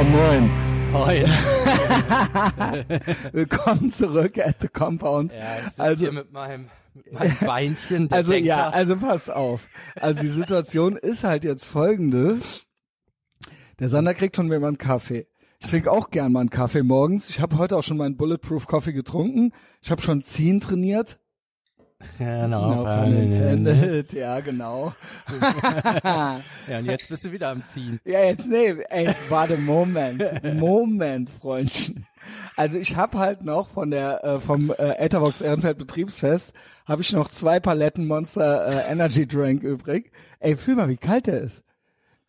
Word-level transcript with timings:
Ja, 0.00 0.06
moin. 0.06 0.50
Moin. 0.92 1.26
Willkommen 3.32 3.92
zurück 3.92 4.38
at 4.38 4.56
the 4.62 4.68
Compound. 4.68 5.30
Ja, 5.30 5.58
ich 5.58 5.64
sitze 5.66 5.82
Also- 5.82 6.00
hier 6.00 6.12
mit 6.12 6.32
meinem, 6.32 6.70
mit 6.94 7.12
meinem 7.12 7.36
Beinchen. 7.40 8.10
Also 8.10 8.32
Denker. 8.32 8.46
ja, 8.46 8.70
also 8.70 8.96
pass 8.96 9.28
auf. 9.28 9.68
Also 9.96 10.22
die 10.22 10.28
Situation 10.28 10.96
ist 10.96 11.22
halt 11.22 11.44
jetzt 11.44 11.66
folgende. 11.66 12.38
Der 13.78 13.90
Sander 13.90 14.14
kriegt 14.14 14.36
von 14.36 14.48
mir 14.48 14.58
mal 14.58 14.68
einen 14.68 14.78
Kaffee. 14.78 15.26
Ich 15.58 15.66
trinke 15.68 15.92
auch 15.92 16.08
gern 16.08 16.32
mal 16.32 16.40
einen 16.40 16.48
Kaffee 16.50 16.82
morgens. 16.82 17.28
Ich 17.28 17.42
habe 17.42 17.58
heute 17.58 17.76
auch 17.76 17.82
schon 17.84 17.98
meinen 17.98 18.16
Bulletproof 18.16 18.66
Coffee 18.66 18.94
getrunken. 18.94 19.52
Ich 19.82 19.90
habe 19.90 20.00
schon 20.00 20.24
Ziehen 20.24 20.62
trainiert. 20.62 21.20
Genau. 22.18 22.74
No 22.74 22.84
pun 22.84 23.16
intended. 23.16 24.12
Ja, 24.12 24.40
genau. 24.40 24.94
Ja, 26.02 26.78
und 26.78 26.86
jetzt 26.86 27.08
bist 27.08 27.24
du 27.24 27.32
wieder 27.32 27.48
am 27.48 27.62
Ziehen. 27.64 28.00
Ja, 28.04 28.22
jetzt 28.24 28.46
nee, 28.46 28.74
ey, 28.88 29.14
warte, 29.28 29.56
Moment, 29.56 30.22
Moment, 30.54 31.30
Freundchen. 31.30 32.06
Also 32.56 32.78
ich 32.78 32.96
habe 32.96 33.18
halt 33.18 33.44
noch 33.44 33.68
von 33.68 33.90
der 33.90 34.22
äh, 34.24 34.40
vom 34.40 34.70
äh, 34.70 34.92
Etherbox 34.98 35.40
Ehrenfeld 35.40 35.78
Betriebsfest 35.78 36.54
habe 36.86 37.02
ich 37.02 37.12
noch 37.12 37.28
zwei 37.30 37.60
Paletten 37.60 38.06
Monster 38.06 38.66
äh, 38.66 38.92
Energy 38.92 39.26
Drink 39.26 39.62
übrig. 39.62 40.12
Ey, 40.38 40.56
fühl 40.56 40.76
mal, 40.76 40.88
wie 40.88 40.96
kalt 40.96 41.26
der 41.26 41.40
ist. 41.40 41.64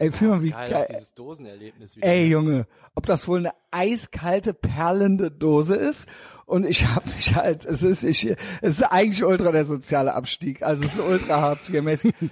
Ey, 0.01 0.11
fühl 0.11 0.29
mal, 0.29 0.41
wie 0.41 0.49
Geil, 0.49 0.71
geil. 0.71 0.87
dieses 0.89 1.13
Dosenerlebnis 1.13 1.95
wieder. 1.95 2.07
Ey, 2.07 2.27
Junge, 2.27 2.65
ob 2.95 3.05
das 3.05 3.27
wohl 3.27 3.37
eine 3.37 3.51
eiskalte 3.69 4.53
perlende 4.53 5.29
Dose 5.29 5.75
ist? 5.75 6.09
Und 6.47 6.65
ich 6.65 6.87
habe 6.87 7.07
mich 7.11 7.35
halt, 7.35 7.65
es 7.65 7.83
ist, 7.83 8.03
ich, 8.03 8.25
es 8.61 8.79
ist 8.79 8.83
eigentlich 8.83 9.23
ultra 9.23 9.51
der 9.51 9.65
soziale 9.65 10.15
Abstieg. 10.15 10.63
Also 10.63 10.83
es 10.83 10.93
ist 10.93 10.99
ultra 10.99 11.41
Hartz 11.41 11.69
IV-mäßig. 11.69 12.13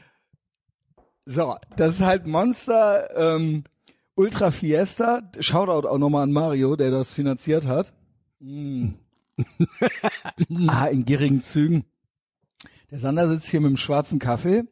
So, 1.31 1.57
das 1.77 1.99
ist 1.99 2.01
halt 2.01 2.25
Monster 2.25 3.15
ähm, 3.15 3.63
Ultra 4.15 4.49
Fiesta. 4.49 5.29
Shoutout 5.39 5.87
auch 5.87 5.99
nochmal 5.99 6.23
an 6.23 6.31
Mario, 6.31 6.75
der 6.75 6.89
das 6.89 7.13
finanziert 7.13 7.67
hat. 7.67 7.93
Mm. 8.39 8.93
ah, 10.69 10.87
in 10.87 11.05
gierigen 11.05 11.43
Zügen. 11.43 11.85
Der 12.89 12.97
Sander 12.97 13.29
sitzt 13.29 13.47
hier 13.47 13.61
mit 13.61 13.69
dem 13.69 13.77
schwarzen 13.77 14.17
Kaffee. 14.17 14.63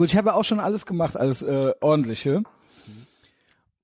Gut, 0.00 0.08
ich 0.08 0.16
habe 0.16 0.30
ja 0.30 0.34
auch 0.34 0.44
schon 0.44 0.60
alles 0.60 0.86
gemacht, 0.86 1.14
alles 1.14 1.42
äh, 1.42 1.74
ordentliche. 1.82 2.42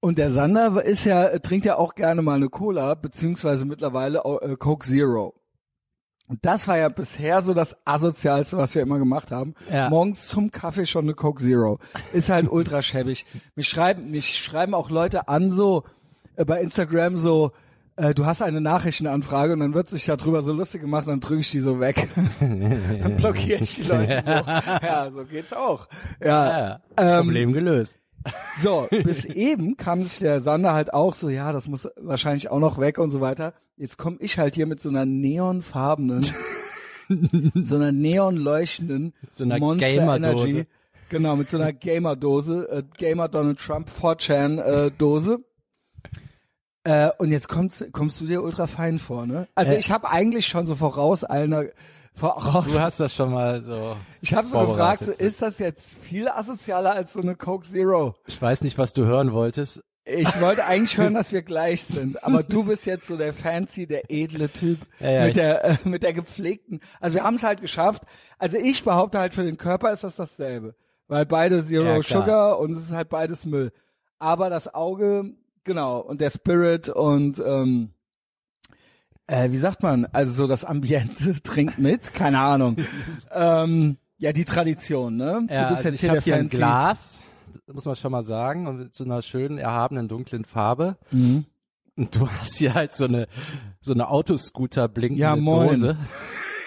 Und 0.01 0.17
der 0.17 0.33
Sander 0.33 0.83
ist 0.83 1.05
ja, 1.05 1.39
trinkt 1.41 1.67
ja 1.67 1.77
auch 1.77 1.95
gerne 1.95 2.23
mal 2.23 2.37
eine 2.37 2.49
Cola, 2.49 2.95
beziehungsweise 2.95 3.67
mittlerweile 3.67 4.21
äh, 4.21 4.57
Coke 4.57 4.87
Zero. 4.87 5.35
Und 6.27 6.39
das 6.41 6.69
war 6.69 6.79
ja 6.79 6.89
bisher 6.89 7.43
so 7.43 7.53
das 7.53 7.77
Asozialste, 7.85 8.57
was 8.57 8.75
wir 8.75 8.81
immer 8.81 8.99
gemacht 8.99 9.31
haben. 9.31 9.53
Ja. 9.71 9.91
Morgens 9.91 10.27
zum 10.27 10.51
Kaffee 10.51 10.87
schon 10.87 11.05
eine 11.05 11.13
Coke 11.13 11.43
Zero. 11.43 11.81
Ist 12.15 12.31
halt 12.31 12.51
ultra 12.51 12.81
schäbig. 12.81 13.27
Mich 13.55 13.69
schreiben, 13.69 14.11
mich 14.11 14.39
schreiben 14.39 14.73
auch 14.73 14.89
Leute 14.89 15.29
an 15.29 15.51
so 15.51 15.85
äh, 16.37 16.47
bei 16.47 16.63
Instagram 16.63 17.19
so, 17.19 17.53
äh, 17.97 18.15
du 18.15 18.27
hast 18.27 18.43
eine 18.43 18.61
Nachrichtenanfrage 18.61 19.55
und 19.55 19.61
dann 19.61 19.75
wird 19.75 19.89
sich 19.89 20.05
darüber 20.05 20.43
so 20.43 20.53
lustig 20.53 20.81
gemacht 20.83 21.07
und 21.07 21.13
dann 21.13 21.21
drücke 21.21 21.41
ich 21.41 21.51
die 21.51 21.61
so 21.61 21.81
weg. 21.81 22.09
dann 22.41 23.17
blockiere 23.17 23.61
ich 23.63 23.75
die 23.75 23.83
Leute 23.89 24.23
so. 24.25 24.33
Ja, 24.87 25.11
so 25.13 25.25
geht's 25.25 25.53
auch. 25.53 25.89
Ja. 26.23 26.59
Ja, 26.59 26.81
Ähm, 26.97 27.25
Problem 27.27 27.53
gelöst. 27.53 27.99
So, 28.61 28.89
bis 28.91 29.25
eben 29.25 29.77
kam 29.77 30.03
sich 30.03 30.19
der 30.19 30.41
Sander 30.41 30.73
halt 30.75 30.93
auch 30.93 31.15
so, 31.15 31.29
ja, 31.29 31.53
das 31.53 31.69
muss 31.69 31.89
wahrscheinlich 31.97 32.51
auch 32.51 32.59
noch 32.59 32.79
weg 32.79 32.99
und 32.99 33.11
so 33.11 33.21
weiter. 33.21 33.55
Jetzt 33.77 33.99
komme 33.99 34.17
ich 34.21 34.39
halt 34.39 34.55
hier 34.57 34.67
mit 34.67 34.81
so 34.81 34.89
einer 34.89 35.07
neonfarbenen, 35.07 36.23
so 37.65 37.77
einer 37.77 37.93
neonleuchtenden 37.93 39.15
So 39.31 39.45
einer 39.45 39.59
Monster 39.59 39.87
Gamer-Dose. 39.87 40.49
Energy. 40.49 40.67
Genau, 41.09 41.37
mit 41.37 41.49
so 41.49 41.57
einer 41.57 41.73
Gamer-Dose, 41.73 42.69
äh, 42.69 42.83
Gamer 42.99 43.29
Donald 43.29 43.61
Trump 43.61 43.89
4chan 43.91 44.59
äh, 44.61 44.91
Dose. 44.97 45.39
Äh, 46.87 47.11
und 47.19 47.33
jetzt 47.33 47.49
kommst, 47.49 47.85
kommst 47.93 48.21
du 48.21 48.27
dir 48.27 48.43
ultra 48.43 48.67
fein 48.69 48.99
vor, 49.01 49.27
ne? 49.27 49.49
Also 49.57 49.73
Äh. 49.73 49.79
ich 49.79 49.91
habe 49.91 50.09
eigentlich 50.09 50.47
schon 50.47 50.67
so 50.67 50.77
voraus 50.77 51.25
einer 51.25 51.65
voraus 52.15 52.73
Du 52.73 52.81
hast 52.81 53.01
das 53.01 53.13
schon 53.15 53.33
mal 53.33 53.61
so. 53.61 53.97
ich 54.21 54.33
habe 54.35 54.47
so 54.47 54.59
gefragt, 54.59 55.05
so, 55.05 55.11
ist 55.11 55.43
das 55.43 55.59
jetzt 55.59 55.95
viel 56.03 56.29
asozialer 56.29 56.93
als 56.93 57.13
so 57.13 57.21
eine 57.21 57.35
Coke 57.35 57.67
Zero? 57.69 58.15
Ich 58.27 58.41
weiß 58.41 58.63
nicht, 58.63 58.79
was 58.79 58.93
du 58.93 59.05
hören 59.05 59.33
wolltest. 59.33 59.83
Ich 60.05 60.41
wollte 60.41 60.65
eigentlich 60.67 60.97
hören, 60.97 61.15
dass 61.15 61.33
wir 61.33 61.43
gleich 61.43 61.83
sind, 61.85 62.23
aber 62.23 62.45
du 62.45 62.65
bist 62.65 62.87
jetzt 62.87 63.09
so 63.09 63.17
der 63.17 63.33
fancy, 63.35 63.87
der 63.89 64.09
edle 64.11 64.49
Typ 64.49 64.79
Ja, 65.01 65.11
ja, 65.11 65.25
mit 65.27 65.35
der 65.37 65.65
äh, 65.65 65.77
mit 65.85 66.05
der 66.05 66.13
gepflegten. 66.13 66.81
Also 67.01 67.17
wir 67.17 67.25
haben 67.25 67.35
es 67.35 67.43
halt 67.43 67.61
geschafft. 67.61 68.05
Also 68.39 68.59
ich 68.59 68.85
behaupte 68.85 69.19
halt 69.19 69.35
für 69.35 69.43
den 69.43 69.57
Körper 69.57 69.93
ist 69.93 70.05
das 70.05 70.15
dasselbe, 70.15 70.77
weil 71.09 71.27
beide 71.27 71.67
Zero 71.67 71.97
Ja. 71.97 72.03
Sugar 72.03 72.61
und 72.61 72.73
es 72.77 72.85
ist 72.85 72.93
halt 72.93 73.09
beides 73.09 73.45
Müll. 73.45 73.73
Aber 74.21 74.49
das 74.51 74.73
Auge, 74.73 75.33
genau 75.67 75.99
und 76.01 76.23
der 76.23 76.31
Spirit 76.31 76.89
und 76.89 77.43
ähm, 77.45 77.91
äh, 79.27 79.51
wie 79.51 79.59
sagt 79.59 79.83
man? 79.83 80.07
Also 80.07 80.33
so 80.33 80.47
das 80.47 80.65
Ambiente 80.65 81.43
trinkt 81.43 81.79
mit, 81.79 82.15
keine 82.15 82.39
Ahnung. 82.39 82.77
ähm, 83.33 83.99
ja, 84.19 84.33
die 84.33 84.47
Tradition, 84.47 85.17
ne? 85.17 85.47
Ja, 85.51 85.65
du 85.65 85.75
bist 85.75 85.85
also 85.85 85.89
jetzt 85.91 85.95
ich 85.95 86.11
hier 86.11 86.21
hier 86.21 86.37
ein. 86.37 86.49
Glas, 86.49 87.23
muss 87.71 87.85
man 87.85 87.97
schon 87.97 88.13
mal 88.13 88.23
sagen, 88.23 88.67
und 88.67 88.79
mit 88.79 88.95
so 88.95 89.05
einer 89.05 89.21
schönen, 89.21 89.59
erhabenen, 89.59 90.09
dunklen 90.09 90.45
Farbe. 90.45 90.97
Mhm. 91.11 91.45
Und 91.97 92.15
du 92.15 92.29
hast 92.29 92.57
hier 92.57 92.75
halt 92.75 92.95
so 92.95 93.07
eine, 93.07 93.27
so 93.81 93.93
eine 93.93 94.09
Autoscooter 94.09 94.89
blinkende 94.89 95.23
Ja, 95.23 95.37
moin. 95.37 95.69
Dose. 95.69 95.97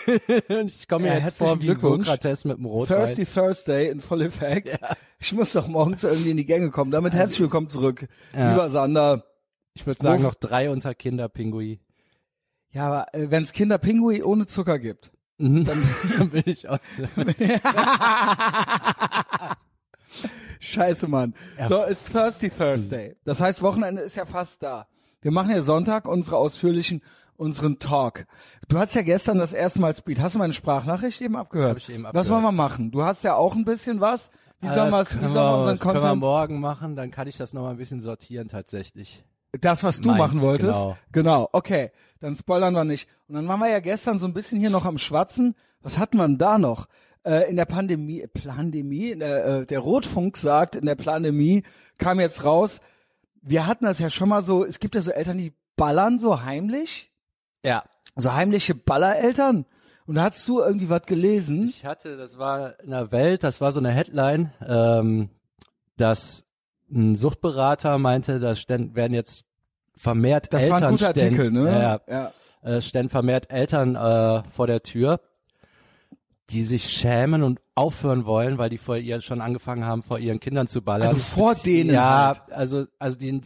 ich 0.68 0.88
komme 0.88 1.06
mir 1.06 1.18
Ja, 1.20 1.26
jetzt 1.26 1.38
vor 1.38 1.60
wie. 1.62 1.74
Sokrates 1.74 2.46
mit 2.46 2.58
dem 2.58 2.66
Rotwein. 2.66 2.98
Thirsty 2.98 3.26
Thursday 3.26 3.90
in 3.90 4.00
full 4.00 4.22
effect. 4.22 4.80
Ich 5.20 5.34
muss 5.34 5.54
doch 5.54 5.68
morgens 5.68 6.04
irgendwie 6.04 6.32
in 6.32 6.38
die 6.38 6.46
Gänge 6.46 6.72
kommen. 6.72 6.92
Damit 6.92 7.14
herzlich 7.14 7.42
willkommen 7.42 7.70
zurück, 7.70 8.08
Ja. 8.36 8.52
lieber 8.52 8.70
Sander. 8.70 9.26
Ich 9.74 9.86
würde 9.86 10.02
sagen, 10.02 10.24
noch 10.24 10.36
drei 10.36 10.70
unter 10.70 10.94
Kinderpingui. 10.96 11.80
Ja, 12.72 12.88
aber 12.88 13.06
äh, 13.14 13.30
wenn 13.32 13.44
es 13.44 13.52
Kinderpingui 13.52 14.24
ohne 14.24 14.46
Zucker 14.48 14.80
gibt. 14.80 15.12
Mhm. 15.38 15.66
Dann 15.66 16.30
bin 16.32 16.44
ich 16.46 16.68
auch. 16.68 16.80
Scheiße, 20.60 21.08
Mann. 21.08 21.34
So, 21.68 21.84
ist 21.84 22.12
Thirsty 22.12 22.50
Thursday. 22.50 23.16
Das 23.24 23.40
heißt, 23.40 23.62
Wochenende 23.62 24.02
ist 24.02 24.16
ja 24.18 24.26
fast 24.26 24.62
da. 24.64 24.88
Wir 25.22 25.32
machen 25.32 25.52
ja 25.52 25.62
Sonntag 25.62 26.08
unsere 26.08 26.38
ausführlichen, 26.38 27.02
unseren 27.40 27.80
Talk. 27.80 28.26
Du 28.68 28.78
hast 28.78 28.94
ja 28.96 29.02
gestern 29.02 29.38
das 29.40 29.54
erste 29.54 29.80
Mal 29.82 29.96
Speed. 29.96 30.20
Hast 30.20 30.36
du 30.36 30.40
meine 30.40 30.54
Sprachnachricht 30.54 31.22
eben 31.22 31.36
abgehört? 31.36 31.72
Hab 31.72 31.78
ich 31.78 31.90
eben 31.90 32.04
Was 32.04 32.10
abgehört. 32.10 32.30
wollen 32.30 32.44
wir 32.44 32.52
machen? 32.52 32.92
Du 32.92 33.04
hast 33.04 33.24
ja 33.24 33.36
auch 33.36 33.56
ein 33.56 33.66
bisschen 33.66 34.02
was. 34.02 34.30
Wie 34.62 34.68
Ah, 34.68 34.74
sollen, 34.74 34.92
das 34.92 35.16
wir 35.16 35.22
unseren 35.28 35.66
das 35.68 35.80
können 35.80 35.94
wir 35.96 36.02
Content 36.02 36.22
morgen 36.22 36.60
machen, 36.60 36.96
dann 36.98 37.12
kann 37.12 37.28
ich 37.28 37.38
das 37.38 37.54
nochmal 37.54 37.72
ein 37.72 37.78
bisschen 37.78 38.02
sortieren 38.02 38.50
tatsächlich. 38.50 39.24
Das, 39.62 39.84
was 39.86 40.02
du 40.02 40.10
Meins, 40.10 40.20
machen 40.20 40.42
wolltest? 40.42 40.78
genau. 40.78 40.98
Genau, 41.14 41.50
okay. 41.54 41.92
Dann 42.20 42.36
spoilern 42.36 42.74
wir 42.74 42.84
nicht. 42.84 43.08
Und 43.30 43.36
dann 43.36 43.48
waren 43.48 43.60
wir 43.62 43.70
ja 43.70 43.80
gestern 43.80 44.20
so 44.20 44.28
ein 44.28 44.34
bisschen 44.34 44.60
hier 44.60 44.70
noch 44.70 44.86
am 44.86 44.98
Schwatzen. 44.98 45.56
Was 45.82 45.98
hatten 45.98 46.18
wir 46.18 46.28
denn 46.28 46.38
da 46.38 46.58
noch? 46.58 46.88
Äh, 47.24 47.50
in 47.50 47.56
der 47.56 47.66
Pandemie, 47.66 48.28
Pandemie, 48.28 49.12
in 49.12 49.20
der, 49.20 49.46
äh, 49.46 49.66
der 49.66 49.80
Rotfunk 49.80 50.36
sagt, 50.38 50.76
in 50.76 50.86
der 50.86 50.96
Pandemie 50.96 51.64
kam 51.98 52.20
jetzt 52.20 52.44
raus, 52.44 52.82
wir 53.42 53.66
hatten 53.66 53.86
das 53.86 54.00
ja 54.00 54.10
schon 54.10 54.28
mal 54.30 54.44
so, 54.44 54.66
es 54.66 54.80
gibt 54.80 54.96
ja 54.96 55.02
so 55.02 55.12
Eltern, 55.12 55.38
die 55.38 55.54
ballern 55.78 56.20
so 56.20 56.44
heimlich, 56.44 57.09
Ja. 57.64 57.84
so 58.16 58.34
heimliche 58.34 58.76
Ballereltern. 58.76 59.66
Und 60.06 60.16
da 60.16 60.24
hast 60.24 60.48
du 60.48 60.60
irgendwie 60.60 60.90
was 60.90 61.04
gelesen. 61.04 61.66
Ich 61.68 61.86
hatte, 61.86 62.18
das 62.18 62.38
war 62.40 62.80
in 62.80 62.90
der 62.90 63.12
Welt, 63.12 63.44
das 63.44 63.62
war 63.62 63.72
so 63.72 63.80
eine 63.80 63.92
Headline, 63.92 64.52
ähm, 64.68 65.30
dass 65.98 66.46
ein 66.92 67.16
Suchtberater 67.16 67.98
meinte, 68.00 68.40
da 68.40 68.56
ständ, 68.56 68.96
werden 68.96 69.14
jetzt 69.14 69.46
vermehrt 69.96 70.52
Das 70.52 70.64
war 70.70 70.78
Eltern 70.78 70.84
ein 70.86 70.92
guter 70.92 71.08
Artikel, 71.10 71.52
ne? 71.52 72.00
Ja, 72.08 72.32
ja. 72.64 72.68
äh, 72.68 72.82
ständen 72.82 73.10
vermehrt 73.10 73.52
Eltern 73.52 73.96
äh, 73.96 74.42
vor 74.56 74.66
der 74.66 74.82
Tür, 74.82 75.20
die 76.50 76.64
sich 76.64 76.90
schämen 76.90 77.44
und 77.44 77.60
aufhören 77.76 78.26
wollen, 78.26 78.58
weil 78.58 78.70
die 78.72 78.80
vor 78.80 78.98
ihr 78.98 79.22
schon 79.22 79.42
angefangen 79.42 79.86
haben, 79.86 80.02
vor 80.02 80.18
ihren 80.18 80.40
Kindern 80.40 80.68
zu 80.68 80.82
ballern. 80.82 81.08
Also 81.10 81.20
vor 81.20 81.54
denen 81.54 81.92
Ja, 81.94 82.28
halt. 82.28 82.52
also 82.52 82.86
also 82.98 83.18
die 83.18 83.42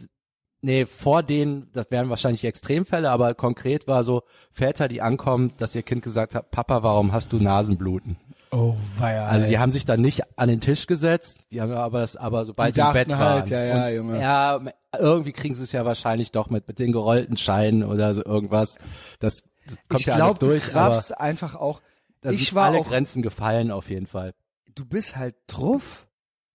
Nee, 0.64 0.86
vor 0.86 1.22
denen, 1.22 1.68
das 1.72 1.90
wären 1.90 2.08
wahrscheinlich 2.08 2.42
Extremfälle, 2.44 3.10
aber 3.10 3.34
konkret 3.34 3.86
war 3.86 4.02
so 4.02 4.22
Väter, 4.50 4.88
die 4.88 5.02
ankommen, 5.02 5.52
dass 5.58 5.74
ihr 5.74 5.82
Kind 5.82 6.02
gesagt 6.02 6.34
hat, 6.34 6.50
Papa, 6.50 6.82
warum 6.82 7.12
hast 7.12 7.32
du 7.34 7.36
Nasenbluten? 7.38 8.16
Oh, 8.50 8.74
weia. 8.96 9.26
Also 9.26 9.46
die 9.46 9.58
haben 9.58 9.70
sich 9.72 9.84
dann 9.84 10.00
nicht 10.00 10.22
an 10.38 10.48
den 10.48 10.60
Tisch 10.60 10.86
gesetzt, 10.86 11.48
die 11.50 11.60
haben 11.60 11.72
aber 11.72 12.00
das, 12.00 12.16
aber 12.16 12.44
sobald 12.46 12.74
Die 12.76 12.80
die, 12.80 12.86
im 12.86 12.92
Bett 12.94 13.08
dachten 13.10 13.20
waren. 13.20 13.32
halt, 13.40 13.50
ja, 13.50 13.64
ja, 13.64 13.86
und, 13.88 13.94
Junge. 13.94 14.20
Ja, 14.20 14.60
irgendwie 14.98 15.32
kriegen 15.32 15.54
sie 15.54 15.64
es 15.64 15.72
ja 15.72 15.84
wahrscheinlich 15.84 16.32
doch 16.32 16.48
mit, 16.48 16.66
mit 16.66 16.78
den 16.78 16.92
gerollten 16.92 17.36
Scheinen 17.36 17.82
oder 17.84 18.14
so 18.14 18.24
irgendwas. 18.24 18.78
Das, 19.18 19.42
das 19.66 19.76
kommt 19.88 20.00
ich 20.00 20.06
ja 20.06 20.14
glaube, 20.14 20.28
alles 20.30 20.38
durch, 20.38 20.64
du 20.70 20.78
aber 20.78 20.94
raffst 20.94 21.18
einfach 21.20 21.56
auch, 21.56 21.82
das 22.22 22.36
ich 22.36 22.54
war 22.54 22.66
alle 22.68 22.78
auch, 22.78 22.88
Grenzen 22.88 23.20
gefallen 23.22 23.70
auf 23.70 23.90
jeden 23.90 24.06
Fall. 24.06 24.32
du 24.74 24.86
bist 24.86 25.16
halt 25.16 25.34
truff. 25.46 26.06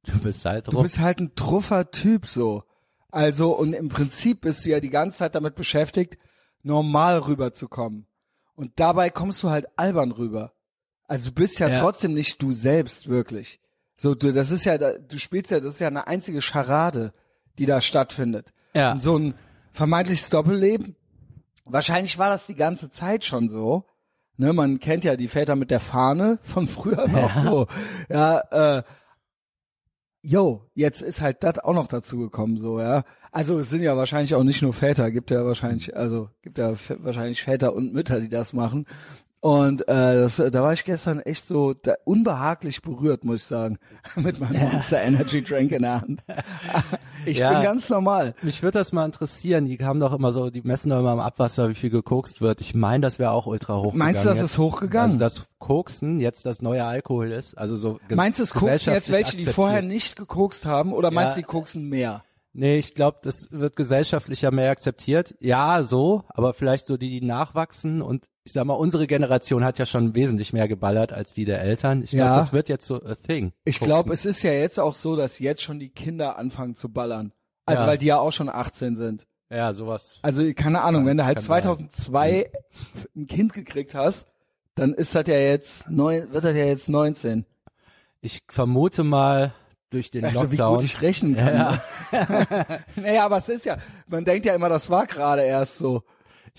Du 0.06 0.18
bist 0.18 0.46
halt 0.46 0.68
Du 0.68 0.72
drauf. 0.72 0.82
bist 0.84 1.00
halt 1.00 1.20
ein 1.20 1.36
truffer 1.36 1.92
Typ 1.92 2.26
so. 2.26 2.64
Also 3.12 3.52
und 3.58 3.74
im 3.74 3.90
Prinzip 3.90 4.42
bist 4.42 4.66
du 4.66 4.70
ja 4.70 4.80
die 4.80 4.90
ganze 4.90 5.18
Zeit 5.20 5.36
damit 5.36 5.56
beschäftigt, 5.56 6.18
normal 6.64 7.20
rüberzukommen. 7.20 8.06
Und 8.56 8.74
dabei 8.80 9.10
kommst 9.10 9.42
du 9.44 9.50
halt 9.50 9.68
albern 9.78 10.12
rüber. 10.12 10.54
Also 11.08 11.30
du 11.30 11.36
bist 11.36 11.60
ja, 11.60 11.70
Ja. 11.70 11.80
trotzdem 11.80 12.14
nicht 12.14 12.42
du 12.42 12.52
selbst 12.54 13.08
wirklich. 13.08 13.60
So 13.98 14.16
du 14.16 14.32
das 14.32 14.52
ist 14.52 14.66
ja 14.66 14.78
du 14.78 15.18
spielst 15.18 15.52
ja 15.52 15.60
das 15.60 15.76
ist 15.76 15.80
ja 15.80 15.88
eine 15.88 16.08
einzige 16.08 16.42
Scharade, 16.42 17.14
die 17.58 17.66
da 17.66 17.82
stattfindet. 17.82 18.54
Ja. 18.74 18.92
Und 18.94 19.02
so 19.02 19.18
ein 19.18 19.34
vermeintliches 19.72 20.30
Doppelleben. 20.30 20.96
Wahrscheinlich 21.66 22.18
war 22.18 22.30
das 22.30 22.46
die 22.48 22.56
ganze 22.56 22.92
Zeit 22.92 23.26
schon 23.26 23.50
so. 23.50 23.86
Ne, 24.38 24.54
man 24.54 24.80
kennt 24.80 25.04
ja 25.04 25.16
die 25.18 25.28
Väter 25.28 25.56
mit 25.56 25.70
der 25.72 25.80
Fahne 25.82 26.40
von 26.44 26.68
früher 26.68 27.08
noch 27.10 27.36
Ja. 27.36 27.42
so. 27.44 27.68
Ja, 28.10 28.78
äh, 28.78 28.84
yo, 30.22 30.70
jetzt 30.74 31.02
ist 31.02 31.22
halt 31.22 31.44
das 31.44 31.60
auch 31.60 31.74
noch 31.74 31.88
dazu 31.88 32.18
gekommen, 32.18 32.58
so, 32.58 32.80
ja. 32.80 33.04
Also 33.32 33.60
es 33.60 33.70
sind 33.70 33.84
ja 33.84 33.96
wahrscheinlich 33.96 34.36
auch 34.36 34.44
nicht 34.44 34.62
nur 34.62 34.74
Väter, 34.74 35.12
gibt 35.12 35.32
ja 35.32 35.46
wahrscheinlich, 35.46 35.96
also 35.96 36.30
gibt 36.42 36.58
ja 36.58 36.74
wahrscheinlich 37.00 37.44
Väter 37.44 37.74
und 37.74 37.94
Mütter, 37.94 38.20
die 38.20 38.30
das 38.30 38.54
machen. 38.54 38.86
Und 39.42 39.84
äh, 39.88 40.16
das, 40.16 40.36
da 40.36 40.62
war 40.64 40.74
ich 40.74 40.84
gestern 40.84 41.22
echt 41.22 41.48
so 41.48 41.74
da, 41.74 41.94
unbehaglich 42.04 42.82
berührt, 42.82 43.24
muss 43.24 43.38
ich 43.38 43.44
sagen, 43.44 43.78
mit 44.18 44.40
meinem 44.40 44.70
Monster 44.70 45.02
Energy 45.02 45.42
Drink 45.42 45.72
in 45.72 45.84
der 45.84 46.02
Hand. 46.02 46.24
Ich 47.26 47.38
Ja. 47.38 47.52
bin 47.54 47.64
ganz 47.64 47.90
normal. 47.90 48.34
Mich 48.42 48.64
würde 48.64 48.80
das 48.80 48.94
mal 48.94 49.04
interessieren. 49.06 49.66
Die 49.66 49.78
haben 49.84 50.00
doch 50.00 50.14
immer 50.14 50.32
so, 50.32 50.50
die 50.50 50.62
messen 50.62 50.90
doch 50.90 51.00
immer 51.00 51.12
am 51.12 51.20
Abwasser, 51.20 51.68
wie 51.70 51.76
viel 51.76 51.90
gekokst 51.90 52.40
wird. 52.40 52.62
Ich 52.62 52.74
meine, 52.74 53.02
das 53.02 53.20
wäre 53.20 53.32
auch 53.32 53.46
ultra 53.46 53.76
hoch. 53.78 53.94
Meinst 53.94 54.24
du, 54.24 54.30
das 54.30 54.42
ist 54.42 54.58
hochgegangen? 54.58 55.08
Also, 55.12 55.20
dass 55.20 55.46
Koksen 55.60 56.22
jetzt 56.22 56.46
das 56.46 56.62
neue 56.62 56.86
Alkohol 56.86 57.32
ist? 57.34 57.58
Also 57.58 57.76
so 57.76 58.00
Meinst 58.10 58.40
du, 58.40 58.44
es 58.44 58.54
koksen 58.54 58.94
jetzt 58.94 59.12
welche, 59.12 59.36
die 59.36 59.44
vorher 59.44 59.82
nicht 59.82 60.16
gekokst 60.16 60.66
haben, 60.66 60.94
oder 60.94 61.12
meinst 61.12 61.36
du, 61.36 61.42
Ja. 61.42 61.46
die 61.46 61.52
koksen 61.52 61.90
mehr? 61.90 62.24
Nee, 62.54 62.78
ich 62.78 62.96
glaube, 62.96 63.20
das 63.22 63.48
wird 63.52 63.76
gesellschaftlicher 63.76 64.52
mehr 64.52 64.72
akzeptiert. 64.72 65.36
Ja, 65.42 65.84
so, 65.84 66.24
aber 66.30 66.54
vielleicht 66.54 66.88
so 66.88 66.96
die, 66.98 67.20
die 67.20 67.26
nachwachsen 67.26 68.02
und 68.02 68.26
ich 68.50 68.54
sag 68.54 68.66
mal, 68.66 68.74
unsere 68.74 69.06
Generation 69.06 69.64
hat 69.64 69.78
ja 69.78 69.86
schon 69.86 70.16
wesentlich 70.16 70.54
mehr 70.54 70.68
geballert 70.68 71.14
als 71.14 71.34
die 71.36 71.46
der 71.46 71.62
Eltern. 71.62 72.02
Ich 72.04 72.10
glaube, 72.10 72.32
Ja. 72.32 72.36
das 72.36 72.52
wird 72.52 72.68
jetzt 72.68 72.88
so 72.88 72.96
a 72.96 73.14
thing. 73.14 73.54
Ich 73.64 73.80
glaube, 73.80 74.12
es 74.12 74.26
ist 74.26 74.42
ja 74.42 74.52
jetzt 74.52 74.80
auch 74.80 74.96
so, 74.96 75.16
dass 75.16 75.38
jetzt 75.38 75.62
schon 75.62 75.78
die 75.78 75.90
Kinder 75.90 76.36
anfangen 76.40 76.74
zu 76.74 76.90
ballern. 76.90 77.32
Also 77.68 77.84
Ja. 77.84 77.88
weil 77.88 78.00
die 78.00 78.08
ja 78.08 78.18
auch 78.18 78.32
schon 78.32 78.50
18 78.50 78.96
sind. 78.96 79.28
Ja, 79.52 79.72
sowas. 79.74 80.16
Also 80.24 80.42
keine 80.56 80.82
Ahnung, 80.82 81.06
wenn 81.06 81.18
du 81.18 81.26
halt 81.26 81.36
kann 81.38 81.44
sein. 81.46 81.62
2002 81.62 82.50
ein 83.16 83.28
Kind 83.28 83.54
gekriegt 83.54 83.94
hast, 83.94 84.28
dann 84.74 84.96
ist 84.96 85.14
das 85.14 85.28
ja 85.28 85.38
jetzt 85.38 85.88
neun, 85.92 86.32
wird 86.34 86.44
das 86.44 86.56
ja 86.56 86.66
jetzt 86.66 86.90
19. 86.90 87.46
Ich 88.22 88.40
vermute 88.50 89.04
mal 89.04 89.54
durch 89.92 90.10
den 90.10 90.26
Also 90.26 90.52
wie 90.52 90.56
Lockdown. 90.56 90.78
gut 90.78 90.86
ich 90.86 91.02
rechnen 91.04 91.36
kann. 91.36 91.54
Ja. 91.56 91.82
ne? 92.12 92.80
naja, 92.96 93.26
aber 93.26 93.38
es 93.38 93.50
ist 93.50 93.66
ja, 93.66 93.78
man 94.08 94.26
denkt 94.26 94.48
ja 94.48 94.56
immer, 94.56 94.70
das 94.70 94.90
war 94.90 95.06
gerade 95.06 95.44
erst 95.44 95.78
so. 95.78 96.02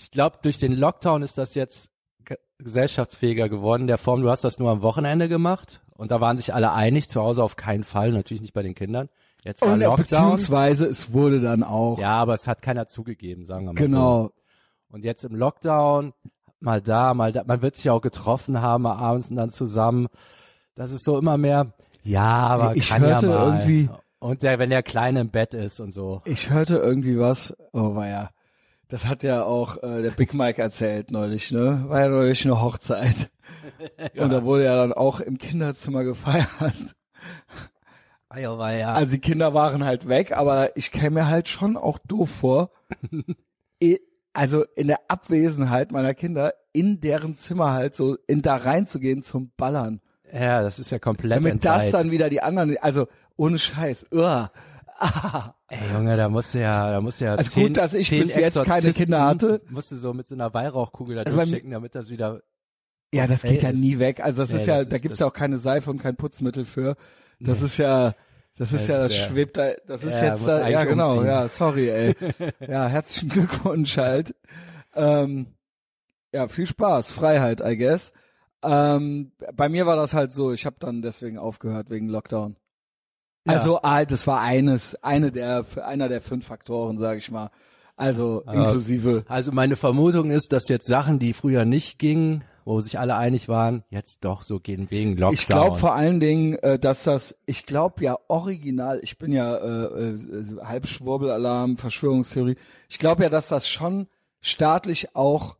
Ich 0.01 0.11
glaube, 0.11 0.37
durch 0.41 0.57
den 0.57 0.73
Lockdown 0.73 1.21
ist 1.21 1.37
das 1.37 1.53
jetzt 1.55 1.91
ge- 2.25 2.37
gesellschaftsfähiger 2.57 3.49
geworden. 3.49 3.87
Der 3.87 3.97
Form, 3.97 4.21
du 4.21 4.29
hast 4.29 4.43
das 4.43 4.57
nur 4.59 4.71
am 4.71 4.81
Wochenende 4.81 5.29
gemacht 5.29 5.81
und 5.95 6.11
da 6.11 6.19
waren 6.21 6.37
sich 6.37 6.53
alle 6.53 6.71
einig, 6.71 7.07
zu 7.09 7.21
Hause 7.21 7.43
auf 7.43 7.55
keinen 7.55 7.83
Fall, 7.83 8.11
natürlich 8.11 8.41
nicht 8.41 8.53
bei 8.53 8.63
den 8.63 8.75
Kindern. 8.75 9.09
Jetzt 9.43 9.61
war 9.61 9.73
Und 9.73 9.81
äh, 9.81 9.85
Lockdown. 9.85 10.03
beziehungsweise 10.03 10.85
es 10.85 11.13
wurde 11.13 11.41
dann 11.41 11.63
auch. 11.63 11.97
Ja, 11.99 12.15
aber 12.15 12.33
es 12.33 12.47
hat 12.47 12.61
keiner 12.61 12.87
zugegeben, 12.87 13.45
sagen 13.45 13.65
wir 13.65 13.73
mal 13.73 13.79
so. 13.79 13.85
genau. 13.85 14.31
Und 14.89 15.05
jetzt 15.05 15.23
im 15.23 15.35
Lockdown, 15.35 16.13
mal 16.59 16.81
da, 16.81 17.13
mal 17.13 17.31
da, 17.31 17.43
man 17.45 17.61
wird 17.61 17.75
sich 17.75 17.89
auch 17.89 18.01
getroffen 18.01 18.61
haben 18.61 18.85
abends 18.85 19.29
und 19.29 19.35
dann 19.37 19.49
zusammen. 19.51 20.07
Das 20.75 20.91
ist 20.91 21.03
so 21.03 21.17
immer 21.17 21.37
mehr, 21.37 21.73
ja, 22.03 22.23
aber 22.47 22.75
Ich 22.75 22.89
kann 22.89 23.01
hörte 23.01 23.27
ja 23.27 23.31
mal. 23.45 23.45
irgendwie- 23.59 23.89
Und 24.19 24.43
der, 24.43 24.59
wenn 24.59 24.69
der 24.69 24.83
Kleine 24.83 25.21
im 25.21 25.29
Bett 25.29 25.53
ist 25.55 25.79
und 25.79 25.91
so. 25.93 26.21
Ich 26.25 26.49
hörte 26.51 26.77
irgendwie 26.77 27.17
was, 27.19 27.53
oh 27.73 27.95
war 27.95 28.07
ja, 28.07 28.29
das 28.91 29.05
hat 29.05 29.23
ja 29.23 29.43
auch 29.43 29.81
äh, 29.83 30.01
der 30.01 30.11
Big 30.11 30.33
Mike 30.33 30.61
erzählt 30.61 31.11
neulich, 31.11 31.49
ne? 31.51 31.85
War 31.87 32.01
ja 32.01 32.09
neulich 32.09 32.43
eine 32.45 32.61
Hochzeit. 32.61 33.31
Und 34.17 34.33
da 34.33 34.43
wurde 34.43 34.65
ja 34.65 34.75
dann 34.75 34.91
auch 34.91 35.21
im 35.21 35.37
Kinderzimmer 35.37 36.03
gefeiert. 36.03 36.49
Ah, 38.27 38.57
war 38.57 38.73
ja. 38.73 38.93
Also 38.93 39.11
die 39.11 39.21
Kinder 39.21 39.53
waren 39.53 39.85
halt 39.85 40.09
weg, 40.09 40.35
aber 40.35 40.75
ich 40.75 40.91
käme 40.91 41.21
mir 41.21 41.27
halt 41.27 41.47
schon 41.47 41.77
auch 41.77 41.99
doof 41.99 42.29
vor. 42.29 42.71
also 44.33 44.65
in 44.75 44.87
der 44.87 44.99
Abwesenheit 45.07 45.93
meiner 45.93 46.13
Kinder 46.13 46.53
in 46.73 46.99
deren 46.99 47.37
Zimmer 47.37 47.71
halt 47.71 47.95
so 47.95 48.17
in 48.27 48.41
da 48.41 48.57
reinzugehen 48.57 49.23
zum 49.23 49.51
Ballern. 49.55 50.01
ja, 50.33 50.61
das 50.61 50.79
ist 50.79 50.91
ja 50.91 50.99
komplett 50.99 51.37
Damit 51.37 51.63
das 51.63 51.85
entweiht. 51.85 51.93
dann 51.93 52.11
wieder 52.11 52.29
die 52.29 52.41
anderen, 52.41 52.75
also 52.81 53.07
ohne 53.37 53.57
Scheiß. 53.57 54.07
Uah. 54.11 54.51
Ah. 55.01 55.55
Ey, 55.67 55.79
Junge, 55.93 56.15
da 56.15 56.29
musst 56.29 56.53
du 56.53 56.59
ja, 56.61 56.91
da 56.91 57.01
musst 57.01 57.21
du 57.21 57.25
ja 57.25 57.35
Also 57.35 57.49
zehn, 57.49 57.67
gut, 57.67 57.77
dass 57.77 57.95
ich 57.95 58.09
bis 58.09 58.35
jetzt 58.35 58.63
keine 58.63 58.93
Kinder 58.93 59.25
hatte. 59.25 59.61
Musst 59.69 59.91
du 59.91 59.95
so 59.95 60.13
mit 60.13 60.27
so 60.27 60.35
einer 60.35 60.53
Weihrauchkugel 60.53 61.15
da 61.15 61.23
Also 61.23 61.35
durchschicken, 61.35 61.71
damit 61.71 61.95
das 61.95 62.09
wieder, 62.09 62.41
Ja, 63.11 63.25
das 63.25 63.41
geht 63.41 63.63
ja 63.63 63.71
nie 63.71 63.97
weg. 63.97 64.23
Also 64.23 64.43
das 64.43 64.51
ist 64.53 64.67
ja, 64.67 64.85
da 64.85 64.97
gibt's 64.99 65.19
ja 65.19 65.25
auch 65.25 65.33
keine 65.33 65.57
Seife 65.57 65.89
und 65.89 65.97
kein 65.97 66.15
Putzmittel 66.17 66.65
für. 66.65 66.97
Das 67.39 67.63
ist 67.63 67.77
ja, 67.77 68.13
das 68.59 68.73
ist 68.73 68.87
ja, 68.87 68.99
das 68.99 69.15
schwebt 69.15 69.57
da, 69.57 69.71
das 69.87 70.03
ist 70.03 70.13
Ja, 70.13 70.33
jetzt 70.33 70.45
da, 70.45 70.67
ja 70.67 70.83
genau, 70.83 71.23
ja, 71.23 71.47
sorry, 71.47 71.89
ey. 71.89 72.15
ja, 72.67 72.87
herzlichen 72.87 73.29
Glückwunsch 73.29 73.97
halt. 73.97 74.35
Ähm, 74.93 75.47
ja, 76.31 76.47
viel 76.47 76.67
Spaß, 76.67 77.11
Freiheit, 77.11 77.61
I 77.61 77.75
guess. 77.75 78.13
Ähm, 78.63 79.31
bei 79.55 79.67
mir 79.69 79.87
war 79.87 79.95
das 79.95 80.13
halt 80.13 80.31
so, 80.31 80.51
ich 80.53 80.67
habe 80.67 80.75
dann 80.79 81.01
deswegen 81.01 81.39
aufgehört 81.39 81.89
wegen 81.89 82.07
Lockdown. 82.07 82.55
Ja. 83.45 83.53
Also, 83.53 83.79
ah, 83.81 84.05
das 84.05 84.27
war 84.27 84.41
eines, 84.41 84.95
eine 85.03 85.31
der, 85.31 85.65
einer 85.83 86.09
der 86.09 86.21
fünf 86.21 86.45
Faktoren, 86.45 86.97
sage 86.99 87.17
ich 87.19 87.31
mal. 87.31 87.49
Also 87.95 88.43
Aber- 88.45 88.65
inklusive. 88.65 89.25
Also 89.27 89.51
meine 89.51 89.75
Vermutung 89.75 90.31
ist, 90.31 90.53
dass 90.53 90.67
jetzt 90.69 90.87
Sachen, 90.87 91.19
die 91.19 91.33
früher 91.33 91.65
nicht 91.65 91.99
gingen, 91.99 92.43
wo 92.65 92.79
sich 92.79 92.99
alle 92.99 93.15
einig 93.15 93.47
waren, 93.49 93.83
jetzt 93.89 94.23
doch 94.23 94.43
so 94.43 94.59
gehen 94.59 94.87
wegen 94.89 95.11
Lockdown. 95.17 95.33
Ich 95.33 95.45
glaube 95.47 95.77
vor 95.77 95.93
allen 95.95 96.19
Dingen, 96.19 96.53
äh, 96.59 96.77
dass 96.77 97.03
das, 97.03 97.35
ich 97.45 97.65
glaube 97.65 98.03
ja 98.03 98.17
original, 98.27 98.99
ich 99.03 99.17
bin 99.17 99.31
ja 99.31 99.55
äh, 99.57 100.11
äh, 100.11 100.17
Halbschwurbelalarm, 100.63 101.77
Verschwörungstheorie. 101.77 102.55
Ich 102.89 102.99
glaube 102.99 103.23
ja, 103.23 103.29
dass 103.29 103.47
das 103.47 103.67
schon 103.67 104.07
staatlich 104.41 105.15
auch, 105.15 105.55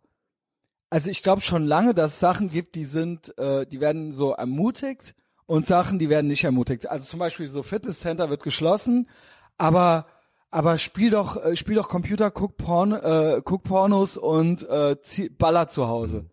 also 0.89 1.10
ich 1.10 1.24
glaube 1.24 1.42
schon 1.42 1.66
lange, 1.66 1.94
dass 1.94 2.13
es 2.13 2.19
Sachen 2.19 2.50
gibt, 2.50 2.75
die 2.75 2.86
sind, 2.86 3.38
äh, 3.38 3.66
die 3.66 3.80
werden 3.80 4.12
so 4.12 4.31
ermutigt 4.31 5.16
und 5.51 5.68
Sachen, 5.68 6.00
die 6.00 6.07
werden 6.07 6.27
nicht 6.27 6.45
ermutigt. 6.45 6.89
Also 6.89 7.03
zum 7.03 7.19
Beispiel 7.19 7.50
so 7.50 7.62
Fitnesscenter 7.62 8.30
wird 8.30 8.42
geschlossen, 8.42 9.09
aber 9.57 10.06
aber 10.50 10.77
spiel 10.77 11.09
doch, 11.09 11.44
äh, 11.44 11.57
spiel 11.57 11.75
doch 11.75 11.89
Computer, 11.89 12.31
guck 12.31 12.56
Porn, 12.56 12.94
äh, 12.94 13.42
guck 13.44 13.63
Pornos 13.63 14.15
und 14.15 14.68
äh, 14.69 15.01
zieh, 15.01 15.27
baller 15.27 15.68
zu 15.68 15.89
Hause. 15.89 16.30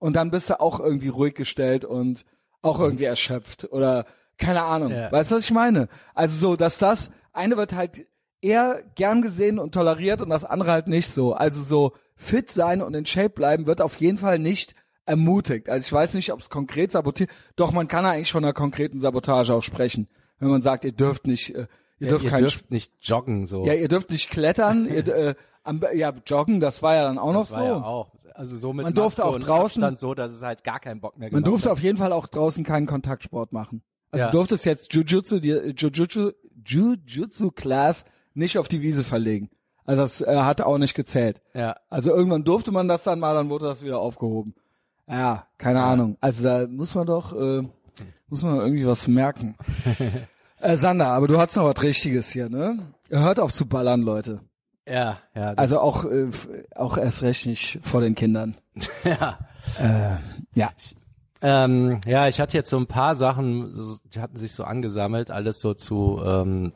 Und 0.00 0.16
dann 0.16 0.32
bist 0.32 0.50
du 0.50 0.58
auch 0.58 0.80
irgendwie 0.80 1.06
ruhig 1.06 1.36
gestellt 1.36 1.84
und 1.84 2.24
auch 2.60 2.80
irgendwie 2.80 3.04
erschöpft 3.04 3.68
oder 3.70 4.06
keine 4.38 4.64
Ahnung. 4.64 4.90
Ja. 4.90 5.12
Weißt 5.12 5.30
du, 5.30 5.36
was 5.36 5.44
ich 5.44 5.52
meine? 5.52 5.88
Also 6.16 6.36
so, 6.36 6.56
dass 6.56 6.78
das 6.78 7.12
eine 7.32 7.56
wird 7.56 7.74
halt 7.74 8.08
eher 8.40 8.82
gern 8.96 9.22
gesehen 9.22 9.60
und 9.60 9.72
toleriert 9.72 10.20
und 10.20 10.30
das 10.30 10.44
andere 10.44 10.72
halt 10.72 10.88
nicht 10.88 11.10
so. 11.10 11.32
Also 11.32 11.62
so 11.62 11.92
fit 12.16 12.50
sein 12.50 12.82
und 12.82 12.94
in 12.94 13.06
Shape 13.06 13.30
bleiben 13.30 13.66
wird 13.66 13.80
auf 13.80 14.00
jeden 14.00 14.18
Fall 14.18 14.40
nicht 14.40 14.74
ermutigt. 15.08 15.68
Also 15.68 15.84
ich 15.86 15.92
weiß 15.92 16.14
nicht, 16.14 16.32
ob 16.32 16.40
es 16.40 16.50
konkret 16.50 16.92
sabotiert. 16.92 17.30
Doch 17.56 17.72
man 17.72 17.88
kann 17.88 18.04
eigentlich 18.04 18.30
von 18.32 18.44
einer 18.44 18.52
konkreten 18.52 19.00
Sabotage 19.00 19.52
auch 19.54 19.62
sprechen, 19.62 20.06
wenn 20.38 20.50
man 20.50 20.62
sagt, 20.62 20.84
ihr 20.84 20.92
dürft 20.92 21.26
nicht, 21.26 21.54
äh, 21.54 21.66
ihr 21.98 22.06
ja, 22.06 22.08
dürft 22.08 22.24
ihr 22.26 22.36
dürft 22.36 22.70
nicht 22.70 22.92
joggen 23.00 23.46
so. 23.46 23.64
ja, 23.66 23.74
ihr 23.74 23.88
dürft 23.88 24.10
nicht 24.10 24.30
klettern, 24.30 24.86
ihr, 24.88 25.06
äh, 25.08 25.34
am, 25.64 25.82
ja, 25.94 26.12
joggen, 26.26 26.60
das 26.60 26.82
war 26.82 26.94
ja 26.94 27.02
dann 27.04 27.18
auch 27.18 27.32
noch 27.32 27.48
das 27.48 27.52
war 27.52 27.58
so. 27.60 27.64
ja 27.66 27.82
auch. 27.82 28.10
Also 28.34 28.56
so 28.56 28.72
mit 28.72 28.84
Man 28.84 28.94
durfte 28.94 29.22
Maske 29.22 29.34
auch 29.36 29.38
draußen- 29.40 29.82
Abstand 29.82 29.98
so, 29.98 30.14
dass 30.14 30.32
es 30.32 30.42
halt 30.42 30.62
gar 30.62 30.78
keinen 30.78 31.00
Bock 31.00 31.18
mehr 31.18 31.28
Man 31.32 31.42
durfte 31.42 31.68
hat. 31.68 31.72
auf 31.72 31.82
jeden 31.82 31.98
Fall 31.98 32.12
auch 32.12 32.28
draußen 32.28 32.62
keinen 32.64 32.86
Kontaktsport 32.86 33.52
machen. 33.52 33.82
Also 34.12 34.24
Ja. 34.26 34.30
du 34.30 34.36
durftest 34.38 34.64
jetzt 34.64 34.94
Jujutsu, 34.94 35.40
die 35.40 35.50
Jujutsu, 35.76 36.30
Jujutsu 36.64 37.50
Class 37.50 38.04
nicht 38.34 38.56
auf 38.58 38.68
die 38.68 38.80
Wiese 38.82 39.02
verlegen. 39.04 39.50
Also 39.84 40.02
das 40.02 40.20
äh, 40.20 40.36
hat 40.36 40.60
auch 40.60 40.78
nicht 40.78 40.94
gezählt. 40.94 41.40
Ja. 41.54 41.76
Also 41.88 42.14
irgendwann 42.14 42.44
durfte 42.44 42.70
man 42.70 42.86
das 42.88 43.04
dann 43.04 43.18
mal, 43.18 43.34
dann 43.34 43.48
wurde 43.50 43.66
das 43.66 43.82
wieder 43.82 43.98
aufgehoben. 43.98 44.54
Ja, 45.08 45.46
keine 45.56 45.82
Ahnung. 45.82 46.16
Also 46.20 46.44
da 46.44 46.66
muss 46.66 46.94
man 46.94 47.06
doch, 47.06 47.34
äh, 47.34 47.62
muss 48.28 48.42
man 48.42 48.56
irgendwie 48.56 48.86
was 48.86 49.08
merken. 49.08 49.56
äh, 50.60 50.76
Sander, 50.76 51.08
aber 51.08 51.28
du 51.28 51.38
hast 51.38 51.56
noch 51.56 51.64
was 51.64 51.82
Richtiges 51.82 52.30
hier, 52.30 52.48
ne? 52.48 52.78
Hört 53.08 53.40
auf 53.40 53.52
zu 53.52 53.66
ballern, 53.66 54.02
Leute. 54.02 54.40
Ja, 54.86 55.18
ja. 55.34 55.52
Also 55.54 55.80
auch, 55.80 56.04
äh, 56.04 56.30
auch 56.74 56.98
erst 56.98 57.22
recht 57.22 57.46
nicht 57.46 57.80
vor 57.82 58.00
den 58.00 58.14
Kindern. 58.14 58.56
ja. 59.04 59.38
Ja. 60.54 60.70
Ähm, 61.40 62.00
ja, 62.06 62.26
ich 62.28 62.40
hatte 62.40 62.56
jetzt 62.56 62.70
so 62.70 62.78
ein 62.78 62.86
paar 62.86 63.14
Sachen, 63.14 63.98
die 64.12 64.20
hatten 64.20 64.36
sich 64.36 64.54
so 64.54 64.64
angesammelt, 64.64 65.30
alles 65.30 65.60
so 65.60 65.74
zu, 65.74 66.20
ähm, 66.24 66.72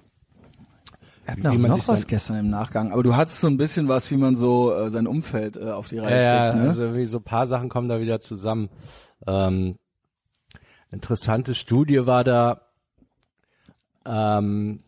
Wie 1.24 1.48
auch 1.48 1.52
man 1.52 1.70
noch 1.70 1.76
sich 1.76 1.88
was 1.88 2.06
gestern 2.06 2.38
im 2.38 2.50
Nachgang, 2.50 2.92
aber 2.92 3.02
du 3.02 3.14
hattest 3.14 3.40
so 3.40 3.46
ein 3.46 3.56
bisschen 3.56 3.88
was, 3.88 4.10
wie 4.10 4.16
man 4.16 4.36
so 4.36 4.74
äh, 4.74 4.90
sein 4.90 5.06
Umfeld 5.06 5.56
äh, 5.56 5.70
auf 5.70 5.88
die 5.88 5.98
Reihe 5.98 6.22
ja, 6.22 6.50
kriegt, 6.50 6.62
ne? 6.62 6.68
also 6.68 6.82
irgendwie 6.82 7.06
so 7.06 7.18
ein 7.18 7.24
paar 7.24 7.46
Sachen 7.46 7.68
kommen 7.68 7.88
da 7.88 8.00
wieder 8.00 8.20
zusammen. 8.20 8.68
Ähm, 9.26 9.76
interessante 10.90 11.54
Studie 11.54 12.06
war 12.06 12.24
da, 12.24 12.62
ähm, 14.04 14.80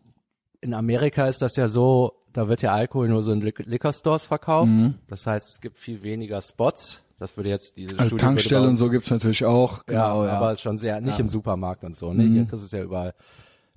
in 0.59 0.73
Amerika 0.73 1.27
ist 1.27 1.41
das 1.41 1.55
ja 1.55 1.67
so, 1.67 2.13
da 2.33 2.49
wird 2.49 2.61
ja 2.61 2.73
Alkohol 2.73 3.07
nur 3.07 3.23
so 3.23 3.31
in 3.31 3.41
Liquor 3.41 3.93
Stores 3.93 4.25
verkauft. 4.25 4.71
Das 5.07 5.25
heißt, 5.25 5.47
es 5.47 5.61
gibt 5.61 5.77
viel 5.77 6.03
weniger 6.03 6.41
Spots. 6.41 7.01
Das 7.17 7.37
würde 7.37 7.49
jetzt 7.49 7.77
diese 7.77 7.93
also 7.93 8.07
Studie 8.07 8.21
Tankstelle 8.21 8.61
würde 8.61 8.67
bei 8.67 8.69
und 8.71 8.75
so 8.75 8.89
gibt's 8.89 9.09
natürlich 9.09 9.45
auch, 9.45 9.85
genau, 9.85 10.25
ja, 10.25 10.31
ja. 10.31 10.37
aber 10.37 10.51
ist 10.51 10.61
schon 10.61 10.77
sehr, 10.77 10.99
nicht 10.99 11.17
im 11.17 11.29
Supermarkt 11.29 11.85
und 11.85 11.95
so, 11.95 12.11
ne? 12.11 12.23
Hier 12.23 12.45
kriegst 12.45 12.65
es 12.65 12.71
ja 12.71 12.83
überall. 12.83 13.13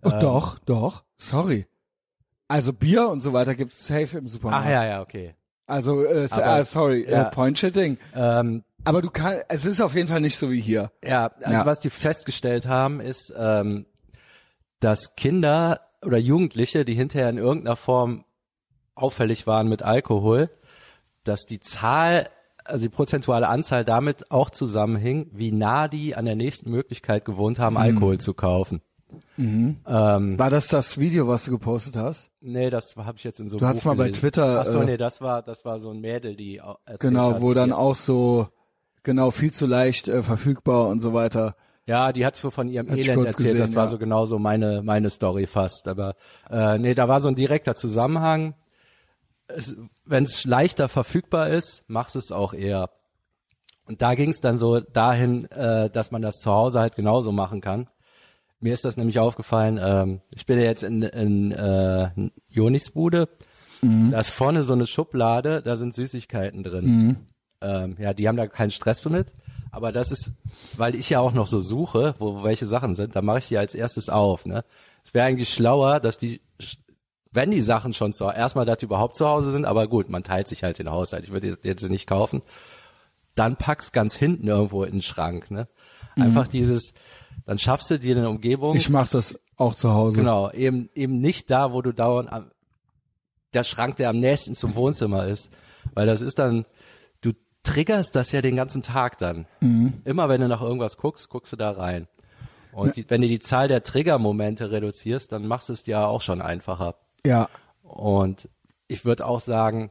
oh, 0.02 0.10
doch, 0.20 0.58
doch, 0.60 1.04
sorry. 1.18 1.66
Also 2.48 2.72
Bier 2.72 3.08
und 3.08 3.20
so 3.20 3.32
weiter 3.32 3.54
gibt's 3.54 3.86
safe 3.86 4.16
im 4.18 4.26
Supermarkt. 4.28 4.66
Ach 4.66 4.70
ja, 4.70 4.84
ja, 4.86 5.02
okay. 5.02 5.34
Also, 5.66 6.02
äh, 6.04 6.26
Aber- 6.30 6.58
äh, 6.60 6.64
sorry, 6.64 7.06
ja. 7.08 7.28
äh, 7.28 7.30
Point-Shitting. 7.30 7.98
Ähm, 8.14 8.64
Aber 8.84 9.02
du 9.02 9.10
kannst, 9.10 9.44
es 9.48 9.66
ist 9.66 9.80
auf 9.82 9.94
jeden 9.94 10.08
Fall 10.08 10.20
nicht 10.22 10.38
so 10.38 10.50
wie 10.50 10.60
hier. 10.60 10.90
Ja, 11.04 11.26
also 11.42 11.52
Ja. 11.52 11.66
was 11.66 11.80
die 11.80 11.90
festgestellt 11.90 12.66
haben, 12.66 13.00
ist, 13.00 13.34
ähm, 13.36 13.84
dass 14.80 15.14
Kinder 15.16 15.80
oder 16.04 16.16
Jugendliche, 16.16 16.84
die 16.86 16.94
hinterher 16.94 17.28
in 17.28 17.36
irgendeiner 17.38 17.76
Form 17.76 18.24
auffällig 18.94 19.46
waren 19.46 19.68
mit 19.68 19.82
Alkohol, 19.82 20.48
dass 21.24 21.44
die 21.44 21.60
Zahl, 21.60 22.30
also 22.64 22.82
die 22.84 22.88
prozentuale 22.88 23.48
Anzahl 23.48 23.84
damit 23.84 24.30
auch 24.30 24.48
zusammenhing, 24.50 25.28
wie 25.32 25.52
nah 25.52 25.88
die 25.88 26.14
an 26.16 26.24
der 26.24 26.36
nächsten 26.36 26.70
Möglichkeit 26.70 27.24
gewohnt 27.26 27.58
haben, 27.58 27.76
Alkohol 27.76 28.18
zu 28.18 28.32
kaufen. 28.32 28.80
Ähm, 29.38 30.38
War 30.38 30.50
das 30.50 30.68
das 30.68 30.98
Video, 30.98 31.28
was 31.28 31.44
du 31.44 31.52
gepostet 31.52 31.96
hast? 31.96 32.30
nee, 32.40 32.68
das 32.70 32.94
habe 32.96 33.16
ich 33.16 33.24
jetzt 33.24 33.40
in 33.40 33.48
so 33.48 33.56
Du 33.56 33.66
hast 33.66 33.84
mal 33.84 33.96
bei 33.96 34.10
Twitter, 34.10 34.60
Ach 34.60 34.66
so, 34.66 34.80
äh, 34.80 34.84
nee, 34.84 34.96
das 34.96 35.20
war 35.20 35.42
das 35.42 35.64
war 35.64 35.78
so 35.78 35.90
ein 35.90 36.00
Mädel, 36.00 36.36
die 36.36 36.60
Genau, 36.98 37.34
hat, 37.34 37.40
wo 37.40 37.54
dann 37.54 37.72
auch 37.72 37.94
so, 37.94 38.48
genau, 39.02 39.30
viel 39.30 39.52
zu 39.52 39.66
leicht 39.66 40.08
äh, 40.08 40.22
verfügbar 40.22 40.88
und 40.88 41.00
so 41.00 41.14
weiter. 41.14 41.56
Ja, 41.86 42.12
die 42.12 42.26
hat 42.26 42.36
so 42.36 42.50
von 42.50 42.68
ihrem 42.68 42.90
Hat 42.90 42.98
Elend 42.98 43.24
erzählt. 43.24 43.36
gesehen, 43.36 43.58
das 43.58 43.74
war 43.74 43.84
ja. 43.84 43.88
so 43.88 43.98
genauso 43.98 44.38
meine 44.38 44.82
meine 44.82 45.08
Story 45.08 45.46
fast. 45.46 45.88
Aber 45.88 46.16
äh, 46.50 46.76
nee, 46.76 46.94
da 46.94 47.08
war 47.08 47.20
so 47.20 47.28
ein 47.28 47.34
direkter 47.34 47.74
Zusammenhang. 47.74 48.54
Wenn 50.04 50.24
es 50.24 50.44
leichter 50.44 50.90
verfügbar 50.90 51.48
ist, 51.48 51.84
machst 51.88 52.14
es 52.16 52.30
auch 52.32 52.52
eher. 52.52 52.90
Und 53.86 54.02
da 54.02 54.14
ging 54.14 54.28
es 54.28 54.40
dann 54.40 54.58
so 54.58 54.80
dahin, 54.80 55.46
äh, 55.46 55.88
dass 55.88 56.10
man 56.10 56.20
das 56.20 56.40
zu 56.40 56.52
Hause 56.52 56.80
halt 56.80 56.94
genauso 56.94 57.32
machen 57.32 57.62
kann. 57.62 57.88
Mir 58.60 58.74
ist 58.74 58.84
das 58.84 58.96
nämlich 58.96 59.18
aufgefallen. 59.18 59.78
Ähm, 59.80 60.20
ich 60.34 60.46
bin 60.46 60.58
ja 60.58 60.64
jetzt 60.64 60.82
in, 60.82 61.02
in 61.02 61.52
äh, 61.52 62.10
Jonis 62.48 62.90
Bude. 62.90 63.28
Mhm. 63.82 64.10
Da 64.10 64.20
ist 64.20 64.30
vorne 64.30 64.64
so 64.64 64.72
eine 64.72 64.86
Schublade, 64.86 65.62
da 65.62 65.76
sind 65.76 65.94
Süßigkeiten 65.94 66.64
drin. 66.64 67.16
Ähm, 67.60 67.96
ja, 67.98 68.14
die 68.14 68.28
haben 68.28 68.36
da 68.36 68.46
keinen 68.46 68.70
Stress 68.70 69.04
mit. 69.04 69.32
Aber 69.70 69.92
das 69.92 70.10
ist, 70.10 70.32
weil 70.76 70.94
ich 70.94 71.10
ja 71.10 71.20
auch 71.20 71.32
noch 71.32 71.46
so 71.46 71.60
suche, 71.60 72.14
wo 72.18 72.42
welche 72.42 72.66
Sachen 72.66 72.94
sind, 72.94 73.14
da 73.14 73.22
mache 73.22 73.38
ich 73.38 73.48
die 73.48 73.58
als 73.58 73.74
erstes 73.74 74.08
auf. 74.08 74.46
Ne? 74.46 74.64
Es 75.04 75.14
wäre 75.14 75.26
eigentlich 75.26 75.52
schlauer, 75.52 76.00
dass 76.00 76.18
die, 76.18 76.40
wenn 77.30 77.50
die 77.50 77.60
Sachen 77.60 77.92
schon 77.92 78.12
zu, 78.12 78.24
erstmal, 78.24 78.64
dass 78.64 78.78
die 78.78 78.86
überhaupt 78.86 79.16
zu 79.16 79.28
Hause 79.28 79.50
sind, 79.50 79.66
aber 79.66 79.86
gut, 79.86 80.08
man 80.08 80.22
teilt 80.22 80.48
sich 80.48 80.64
halt 80.64 80.78
den 80.78 80.90
Haushalt. 80.90 81.24
Ich 81.24 81.30
würde 81.30 81.58
jetzt 81.62 81.88
nicht 81.88 82.06
kaufen. 82.06 82.42
Dann 83.34 83.56
pack's 83.56 83.92
ganz 83.92 84.16
hinten 84.16 84.48
irgendwo 84.48 84.84
in 84.84 84.92
den 84.92 85.02
Schrank. 85.02 85.50
Ne? 85.50 85.68
Einfach 86.16 86.48
dieses, 86.48 86.94
dann 87.46 87.58
schaffst 87.58 87.90
du 87.90 87.98
dir 87.98 88.16
eine 88.16 88.28
Umgebung. 88.28 88.76
Ich 88.76 88.88
mache 88.88 89.10
das 89.12 89.38
auch 89.56 89.74
zu 89.74 89.92
Hause. 89.92 90.18
Genau, 90.18 90.50
eben, 90.50 90.88
eben 90.94 91.20
nicht 91.20 91.50
da, 91.50 91.72
wo 91.72 91.82
du 91.82 91.92
dauernd 91.92 92.32
am, 92.32 92.50
der 93.54 93.64
Schrank, 93.64 93.96
der 93.96 94.10
am 94.10 94.18
nächsten 94.18 94.54
zum 94.54 94.74
Wohnzimmer 94.74 95.26
ist. 95.26 95.50
Weil 95.94 96.06
das 96.06 96.20
ist 96.20 96.38
dann, 96.38 96.66
du 97.20 97.32
triggerst 97.62 98.14
das 98.14 98.32
ja 98.32 98.42
den 98.42 98.56
ganzen 98.56 98.82
Tag 98.82 99.18
dann. 99.18 99.46
Immer 100.04 100.28
wenn 100.28 100.40
du 100.40 100.48
nach 100.48 100.62
irgendwas 100.62 100.96
guckst, 100.96 101.28
guckst 101.30 101.52
du 101.52 101.56
da 101.56 101.70
rein. 101.70 102.06
Und 102.72 102.96
die, 102.96 103.08
wenn 103.08 103.22
du 103.22 103.28
die 103.28 103.38
Zahl 103.38 103.66
der 103.66 103.82
Triggermomente 103.82 104.70
reduzierst, 104.70 105.32
dann 105.32 105.46
machst 105.46 105.68
du 105.68 105.72
es 105.72 105.82
dir 105.82 106.06
auch 106.06 106.20
schon 106.20 106.42
einfacher. 106.42 106.96
Ja, 107.24 107.48
Und 107.82 108.48
ich 108.86 109.04
würde 109.04 109.26
auch 109.26 109.40
sagen, 109.40 109.90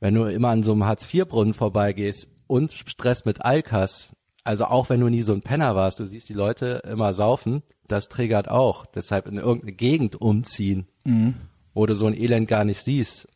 wenn 0.00 0.14
du 0.14 0.24
immer 0.24 0.48
an 0.48 0.62
so 0.62 0.72
einem 0.72 0.84
Hartz-IV-Brunnen 0.84 1.54
vorbeigehst 1.54 2.28
und 2.46 2.72
Stress 2.72 3.24
mit 3.24 3.42
Alkas, 3.42 4.14
also 4.46 4.66
auch 4.66 4.88
wenn 4.90 5.00
du 5.00 5.08
nie 5.08 5.22
so 5.22 5.32
ein 5.32 5.42
Penner 5.42 5.74
warst, 5.74 5.98
du 5.98 6.06
siehst 6.06 6.28
die 6.28 6.34
Leute 6.34 6.82
immer 6.90 7.12
saufen, 7.12 7.62
das 7.88 8.08
triggert 8.08 8.48
auch. 8.48 8.86
Deshalb 8.86 9.26
in 9.26 9.38
irgendeine 9.38 9.72
Gegend 9.72 10.20
umziehen, 10.20 10.86
wo 11.74 11.86
du 11.86 11.94
so 11.94 12.06
ein 12.06 12.14
Elend 12.14 12.48
gar 12.48 12.64
nicht 12.64 12.80
siehst. 12.80 13.26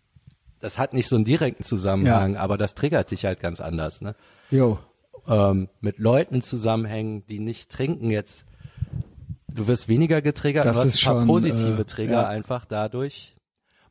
Das 0.61 0.79
hat 0.79 0.93
nicht 0.93 1.09
so 1.09 1.17
einen 1.17 1.25
direkten 1.25 1.65
Zusammenhang, 1.65 2.37
aber 2.37 2.59
das 2.59 2.75
triggert 2.75 3.11
dich 3.11 3.25
halt 3.25 3.41
ganz 3.41 3.61
anders. 3.61 4.01
Ne? 4.03 4.15
jo. 4.51 4.79
ähm, 5.27 5.69
mit 5.81 5.99
Leuten 5.99 6.43
zusammenhängen, 6.43 7.27
die 7.27 7.41
nicht 7.41 7.71
trinken 7.71 8.11
jetzt. 8.11 8.45
Du 9.53 9.67
wirst 9.67 9.89
weniger 9.89 10.23
getriggert, 10.23 10.65
Das 10.65 10.75
du 10.75 10.81
hast 10.81 10.95
ist 10.95 11.03
ein 11.03 11.07
paar 11.07 11.21
schon, 11.21 11.27
positive 11.27 11.81
äh, 11.81 11.85
Trigger 11.85 12.13
ja. 12.13 12.29
einfach 12.29 12.65
dadurch. 12.67 13.35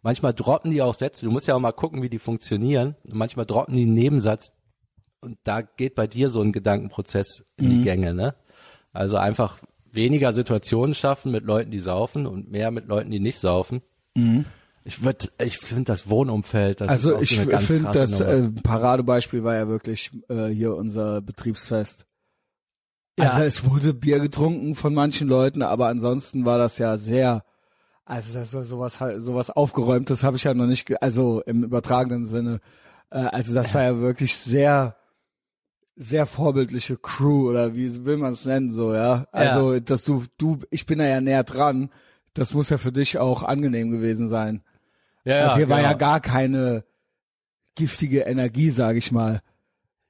Manchmal 0.01 0.33
droppen 0.33 0.71
die 0.71 0.81
auch 0.81 0.93
Sätze. 0.93 1.25
Du 1.25 1.31
musst 1.31 1.47
ja 1.47 1.55
auch 1.55 1.59
mal 1.59 1.73
gucken, 1.73 2.01
wie 2.01 2.09
die 2.09 2.19
funktionieren. 2.19 2.95
Und 3.03 3.15
manchmal 3.15 3.45
droppen 3.45 3.75
die 3.75 3.83
einen 3.83 3.93
Nebensatz. 3.93 4.53
Und 5.21 5.37
da 5.43 5.61
geht 5.61 5.95
bei 5.95 6.07
dir 6.07 6.29
so 6.29 6.41
ein 6.41 6.51
Gedankenprozess 6.51 7.45
in 7.57 7.65
Mhm. 7.65 7.69
die 7.69 7.83
Gänge, 7.83 8.13
ne? 8.13 8.35
Also 8.93 9.17
einfach 9.17 9.59
weniger 9.91 10.33
Situationen 10.33 10.93
schaffen 10.95 11.31
mit 11.31 11.43
Leuten, 11.43 11.71
die 11.71 11.79
saufen 11.79 12.25
und 12.25 12.49
mehr 12.51 12.71
mit 12.71 12.87
Leuten, 12.87 13.11
die 13.11 13.19
nicht 13.19 13.39
saufen. 13.39 13.81
Ich 14.83 15.03
würde, 15.03 15.27
ich 15.43 15.57
finde 15.57 15.85
das 15.85 16.09
Wohnumfeld, 16.09 16.81
das 16.81 16.87
Mhm. 16.87 16.91
Also 16.91 17.09
ist 17.09 17.15
auch 17.15 17.21
ich 17.21 17.35
so 17.35 17.41
eine 17.41 17.51
ganz 17.51 17.65
finde, 17.65 17.91
das 17.91 18.19
äh, 18.19 18.49
Paradebeispiel 18.63 19.43
war 19.43 19.55
ja 19.55 19.67
wirklich 19.67 20.11
äh, 20.29 20.47
hier 20.47 20.75
unser 20.75 21.21
Betriebsfest. 21.21 22.05
Ja. 23.19 23.31
Also 23.31 23.43
es 23.43 23.69
wurde 23.69 23.93
Bier 23.93 24.19
getrunken 24.19 24.75
von 24.75 24.93
manchen 24.93 25.27
Leuten, 25.27 25.61
aber 25.61 25.87
ansonsten 25.87 26.45
war 26.45 26.57
das 26.57 26.77
ja 26.77 26.97
sehr, 26.97 27.43
also 28.05 28.33
das 28.39 28.51
sowas 28.51 28.99
halt- 28.99 29.21
sowas 29.21 29.49
aufgeräumtes 29.49 30.23
habe 30.23 30.37
ich 30.37 30.45
ja 30.45 30.53
noch 30.53 30.65
nicht, 30.67 31.01
also 31.03 31.41
im 31.45 31.63
übertragenen 31.63 32.25
Sinne. 32.25 32.61
Äh, 33.11 33.19
also 33.19 33.53
das 33.53 33.73
war 33.73 33.83
ja 33.83 33.99
wirklich 33.99 34.37
sehr 34.37 34.95
sehr 36.01 36.25
vorbildliche 36.25 36.97
Crew 36.97 37.49
oder 37.49 37.75
wie 37.75 38.05
will 38.05 38.17
man 38.17 38.33
es 38.33 38.45
nennen 38.45 38.73
so 38.73 38.93
ja 38.93 39.27
also 39.31 39.79
dass 39.79 40.03
du 40.03 40.23
du 40.37 40.59
ich 40.71 40.85
bin 40.85 40.97
da 40.97 41.05
ja 41.05 41.21
näher 41.21 41.43
dran 41.43 41.91
das 42.33 42.53
muss 42.53 42.69
ja 42.69 42.77
für 42.77 42.91
dich 42.91 43.17
auch 43.17 43.43
angenehm 43.43 43.91
gewesen 43.91 44.29
sein 44.29 44.63
ja, 45.25 45.43
also 45.43 45.57
hier 45.57 45.69
war 45.69 45.81
ja 45.81 45.93
genau. 45.93 45.99
gar 45.99 46.21
keine 46.21 46.83
giftige 47.75 48.21
Energie, 48.21 48.71
sag 48.71 48.95
ich 48.95 49.11
mal. 49.11 49.41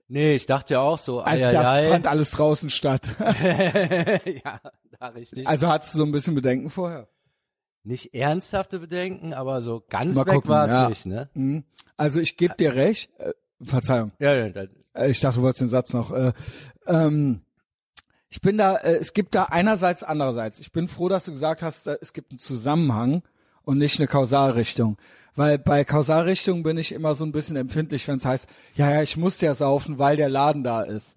Nee, 0.08 0.36
ich 0.36 0.48
dachte 0.48 0.75
ja 0.75 0.79
auch 0.79 0.98
so. 0.98 1.22
Also 1.22 1.51
das 1.51 1.67
ei. 1.67 1.89
fand 1.89 2.08
alles 2.08 2.31
draußen 2.31 2.69
statt. 2.69 3.15
ja, 3.19 4.60
da 5.00 5.08
richtig. 5.10 5.48
Also 5.48 5.67
hattest 5.67 5.93
du 5.93 6.00
so 6.00 6.05
ein 6.05 6.12
bisschen 6.12 6.36
Bedenken 6.36 6.69
vorher? 6.69 7.08
nicht 7.84 8.13
ernsthafte 8.13 8.79
Bedenken, 8.79 9.34
aber 9.34 9.62
so 9.62 9.84
ganz 9.89 10.15
Mal 10.15 10.25
weg 10.27 10.48
war 10.48 10.65
es 10.65 10.72
ja. 10.72 10.89
nicht, 10.89 11.05
ne? 11.05 11.29
Mhm. 11.34 11.63
Also 11.98 12.19
ich 12.19 12.38
gebe 12.38 12.53
dir 12.55 12.75
recht. 12.75 13.10
Äh, 13.17 13.34
Verzeihung. 13.62 14.12
Ja, 14.19 14.36
ja, 14.36 14.67
Ich 15.08 15.20
dachte, 15.20 15.38
du 15.38 15.44
wolltest 15.44 15.62
den 15.62 15.70
Satz 15.70 15.94
noch. 15.94 16.12
Äh, 16.12 16.34
ähm, 16.88 17.41
ich 18.29 18.41
bin 18.41 18.58
da, 18.58 18.75
äh, 18.75 18.98
es 18.98 19.13
gibt 19.13 19.36
da 19.36 19.44
einerseits, 19.46 20.03
andererseits. 20.03 20.60
Ich 20.60 20.72
bin 20.72 20.88
froh, 20.88 21.10
dass 21.10 21.25
du 21.25 21.32
gesagt 21.32 21.63
hast, 21.63 21.88
da, 21.88 21.96
es 22.00 22.13
gibt 22.13 22.32
einen 22.32 22.39
Zusammenhang 22.39 23.24
und 23.63 23.77
nicht 23.77 24.00
eine 24.00 24.08
Kausalrichtung. 24.08 24.98
Weil 25.36 25.58
bei 25.58 25.84
Kausalrichtung 25.84 26.63
bin 26.63 26.77
ich 26.77 26.91
immer 26.91 27.15
so 27.15 27.25
ein 27.25 27.32
bisschen 27.32 27.56
empfindlich, 27.56 28.08
wenn 28.08 28.18
es 28.18 28.25
heißt, 28.25 28.48
ja, 28.75 28.91
ja, 28.91 29.01
ich 29.01 29.15
muss 29.15 29.39
ja 29.41 29.56
saufen, 29.56 30.00
weil 30.00 30.18
der 30.18 30.29
Laden 30.29 30.63
da 30.63 30.82
ist. 30.82 31.15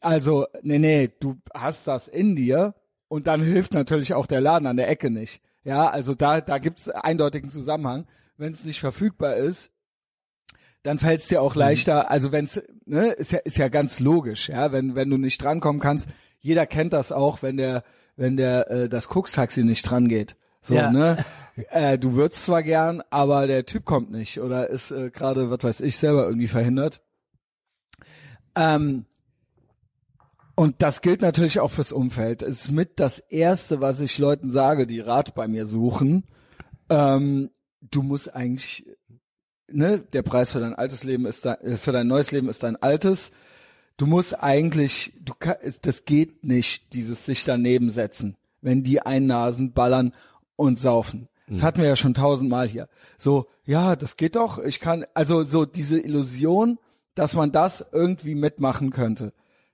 Also, 0.00 0.46
nee, 0.62 0.78
nee, 0.78 1.10
du 1.20 1.36
hast 1.54 1.86
das 1.86 2.08
in 2.08 2.34
dir 2.36 2.74
und 3.08 3.26
dann 3.26 3.40
hilft 3.40 3.72
natürlich 3.72 4.12
auch 4.14 4.26
der 4.26 4.40
Laden 4.40 4.66
an 4.66 4.76
der 4.76 4.88
Ecke 4.88 5.10
nicht. 5.10 5.40
Ja, 5.62 5.88
also 5.88 6.14
da, 6.14 6.40
da 6.40 6.58
gibt's 6.58 6.88
eindeutigen 6.88 7.50
Zusammenhang. 7.50 8.06
Wenn 8.36 8.52
es 8.52 8.64
nicht 8.64 8.80
verfügbar 8.80 9.36
ist, 9.36 9.70
dann 10.84 10.98
fällt 11.00 11.22
es 11.22 11.28
dir 11.28 11.42
auch 11.42 11.56
leichter, 11.56 12.10
also 12.10 12.30
wenn's, 12.30 12.62
ne, 12.86 13.08
ist 13.08 13.32
ja, 13.32 13.38
ist 13.40 13.56
ja 13.56 13.68
ganz 13.68 13.98
logisch, 13.98 14.48
ja, 14.48 14.70
wenn, 14.70 14.94
wenn 14.94 15.10
du 15.10 15.16
nicht 15.16 15.42
drankommen 15.42 15.80
kannst, 15.80 16.08
jeder 16.38 16.66
kennt 16.66 16.92
das 16.92 17.10
auch, 17.10 17.42
wenn 17.42 17.56
der, 17.56 17.82
wenn 18.16 18.36
der, 18.36 18.70
äh, 18.70 18.88
das 18.88 19.08
Koks-Taxi 19.08 19.64
nicht 19.64 19.82
dran 19.82 20.08
geht. 20.08 20.36
So, 20.62 20.74
Ja. 20.76 20.90
ne? 20.92 21.24
Äh, 21.70 21.98
du 22.00 22.14
würdest 22.14 22.46
zwar 22.46 22.64
gern, 22.64 23.00
aber 23.10 23.46
der 23.46 23.64
Typ 23.64 23.84
kommt 23.84 24.10
nicht 24.10 24.40
oder 24.40 24.68
ist 24.70 24.90
äh, 24.90 25.10
gerade, 25.10 25.50
was 25.52 25.62
weiß 25.62 25.80
ich, 25.82 25.96
selber 25.96 26.24
irgendwie 26.26 26.48
verhindert. 26.48 27.00
Ähm, 28.56 29.04
und 30.56 30.82
das 30.82 31.00
gilt 31.00 31.22
natürlich 31.22 31.60
auch 31.60 31.70
fürs 31.70 31.92
Umfeld. 31.92 32.42
Es 32.42 32.64
ist 32.64 32.70
mit 32.72 32.98
das 32.98 33.20
Erste, 33.20 33.80
was 33.80 34.00
ich 34.00 34.18
Leuten 34.18 34.50
sage, 34.50 34.88
die 34.88 34.98
Rat 34.98 35.36
bei 35.36 35.46
mir 35.46 35.64
suchen. 35.64 36.24
Ähm, 36.88 37.50
du 37.80 38.02
musst 38.02 38.34
eigentlich, 38.34 38.84
ne, 39.70 39.98
der 39.98 40.22
Preis 40.22 40.50
für 40.50 40.60
dein 40.60 40.74
altes 40.74 41.04
Leben 41.04 41.26
ist 41.26 41.44
dein, 41.44 41.60
äh, 41.60 41.76
für 41.76 41.92
dein 41.92 42.06
neues 42.06 42.32
Leben 42.32 42.48
ist 42.48 42.62
dein 42.62 42.76
altes. 42.76 43.32
Du 43.96 44.06
musst 44.06 44.42
eigentlich, 44.42 45.12
du 45.20 45.34
kann, 45.38 45.56
das 45.82 46.04
geht 46.04 46.44
nicht, 46.44 46.92
dieses 46.94 47.26
sich 47.26 47.44
daneben 47.44 47.90
setzen, 47.90 48.36
wenn 48.60 48.82
die 48.82 49.00
einnasen, 49.00 49.72
ballern 49.72 50.12
und 50.56 50.78
saufen. 50.78 51.28
Das 51.46 51.62
hatten 51.62 51.82
wir 51.82 51.88
ja 51.88 51.96
schon 51.96 52.14
tausendmal 52.14 52.66
hier. 52.66 52.88
So, 53.18 53.46
ja, 53.66 53.96
das 53.96 54.16
geht 54.16 54.36
doch. 54.36 54.58
Ich 54.58 54.80
kann, 54.80 55.04
also 55.12 55.44
so 55.44 55.66
diese 55.66 56.00
Illusion, 56.00 56.78
dass 57.14 57.34
man 57.34 57.52
das 57.52 57.84
irgendwie 57.92 58.34
mitmachen 58.34 58.90
könnte, 58.90 59.32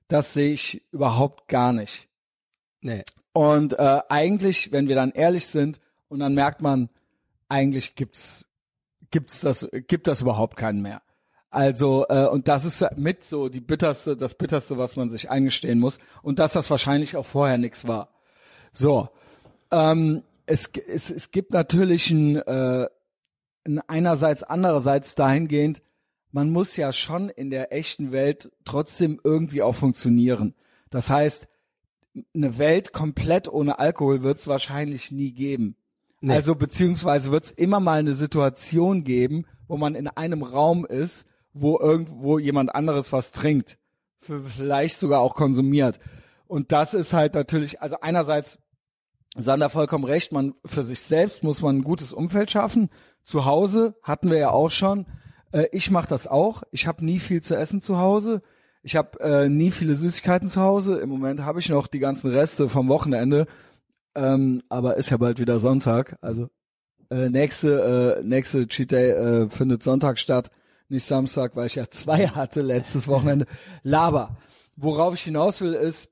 das 0.09 0.35
sehe 0.35 0.53
ich 0.53 0.83
überhaupt 0.91 1.49
gar 1.49 1.73
nicht. 1.73 2.09
nee. 2.81 3.05
Und 3.33 3.79
äh, 3.79 4.01
eigentlich, 4.09 4.73
wenn 4.73 4.89
wir 4.89 4.97
dann 4.97 5.13
ehrlich 5.13 5.47
sind, 5.47 5.81
und 6.09 6.19
dann 6.19 6.35
merkt 6.35 6.61
man, 6.61 6.89
eigentlich 7.49 7.95
gibt's 7.95 8.45
gibt's 9.11 9.41
das 9.41 9.69
gibt 9.89 10.07
das 10.07 10.21
überhaupt 10.21 10.57
keinen 10.57 10.83
mehr. 10.83 11.03
Also 11.51 12.07
äh, 12.09 12.27
und 12.27 12.49
das 12.49 12.65
ist 12.65 12.85
mit 12.97 13.25
so 13.25 13.49
die 13.49 13.61
bitterste, 13.61 14.17
das 14.17 14.35
bitterste, 14.35 14.79
was 14.79 14.97
man 14.97 15.11
sich 15.11 15.31
eingestehen 15.31 15.81
muss 15.81 15.99
und 16.23 16.39
dass 16.39 16.53
das 16.53 16.71
wahrscheinlich 16.71 17.17
auch 17.17 17.27
vorher 17.27 17.59
nichts 17.59 17.89
war. 17.89 18.11
So, 18.73 19.09
ähm, 19.73 20.23
es, 20.47 20.71
es 20.87 21.11
es 21.11 21.31
gibt 21.33 21.53
natürlich 21.53 22.11
ein 22.11 22.37
äh, 22.37 22.89
einerseits, 23.87 24.43
andererseits 24.43 25.15
dahingehend, 25.15 25.83
man 26.33 26.51
muss 26.51 26.77
ja 26.77 26.93
schon 26.93 27.29
in 27.29 27.51
der 27.51 27.73
echten 27.73 28.13
Welt 28.13 28.51
trotzdem 28.65 29.21
irgendwie 29.23 29.63
auch 29.63 29.75
funktionieren. 29.75 30.55
Das 30.91 31.11
heißt, 31.11 31.49
eine 32.35 32.59
Welt 32.59 32.93
komplett 32.93 33.49
ohne 33.49 33.79
Alkohol 33.79 34.23
wird 34.23 34.39
es 34.39 34.47
wahrscheinlich 34.47 35.11
nie 35.11 35.33
geben. 35.33 35.77
Nee. 36.21 36.35
Also 36.35 36.55
beziehungsweise 36.55 37.33
wird 37.33 37.45
es 37.45 37.53
immer 37.53 37.81
mal 37.81 37.99
eine 37.99 38.13
Situation 38.13 39.05
geben, 39.05 39.47
wo 39.69 39.77
man 39.77 39.95
in 39.95 40.09
einem 40.09 40.43
Raum 40.43 40.85
ist, 40.85 41.27
wo 41.53 41.79
irgendwo 41.79 42.39
jemand 42.39 42.75
anderes 42.75 43.13
was 43.13 43.33
trinkt, 43.33 43.79
vielleicht 44.21 44.99
sogar 44.99 45.21
auch 45.21 45.35
konsumiert. 45.35 45.99
Und 46.47 46.73
das 46.73 46.95
ist 46.95 47.13
halt 47.13 47.35
natürlich, 47.35 47.81
also 47.81 47.97
einerseits 48.01 48.59
Sander 49.37 49.71
vollkommen 49.71 50.05
recht, 50.05 50.33
man 50.33 50.55
für 50.65 50.83
sich 50.83 51.01
selbst 51.01 51.45
muss 51.45 51.63
man 51.63 51.77
ein 51.77 51.85
gutes 51.85 52.13
Umfeld 52.13 52.51
schaffen. 52.51 52.91
Zu 53.23 53.45
Hause 53.45 53.95
hatten 54.03 54.31
wir 54.31 54.39
ja 54.39 54.51
auch 54.51 54.71
schon. 54.71 55.07
Äh, 55.53 55.67
ich 55.73 55.91
mache 55.91 56.09
das 56.09 56.27
auch. 56.27 56.65
Ich 56.73 56.87
habe 56.87 57.05
nie 57.05 57.21
viel 57.21 57.41
zu 57.41 57.57
essen 57.57 57.81
zu 57.81 57.99
Hause. 57.99 58.43
Ich 58.83 58.97
habe 58.97 59.21
äh, 59.21 59.49
nie 59.49 59.71
viele 59.71 59.95
Süßigkeiten 59.95 60.49
zu 60.49 60.61
Hause. 60.61 60.99
Im 60.99 61.11
Moment 61.11 61.45
habe 61.45 61.61
ich 61.61 61.69
noch 61.69 61.87
die 61.87 61.99
ganzen 61.99 62.31
Reste 62.33 62.69
vom 62.69 62.89
Wochenende. 62.89 63.47
Ähm, 64.15 64.63
aber 64.69 64.97
ist 64.97 65.11
ja 65.11 65.17
bald 65.17 65.39
wieder 65.39 65.59
Sonntag. 65.61 66.19
Also 66.21 66.49
äh, 67.11 67.29
nächste 67.29 68.19
äh, 68.21 68.25
nächste 68.25 68.67
Cheat 68.67 68.93
Day 68.93 69.11
äh, 69.11 69.49
findet 69.49 69.83
Sonntag 69.83 70.19
statt, 70.19 70.51
nicht 70.89 71.07
Samstag, 71.07 71.57
weil 71.57 71.67
ich 71.67 71.77
ja 71.77 71.85
zwei 71.91 72.29
hatte 72.29 72.63
letztes 72.63 73.09
Wochenende. 73.09 73.47
Laber. 73.83 74.37
Worauf 74.77 75.15
ich 75.15 75.23
hinaus 75.23 75.61
will 75.61 75.75
ist, 75.75 76.11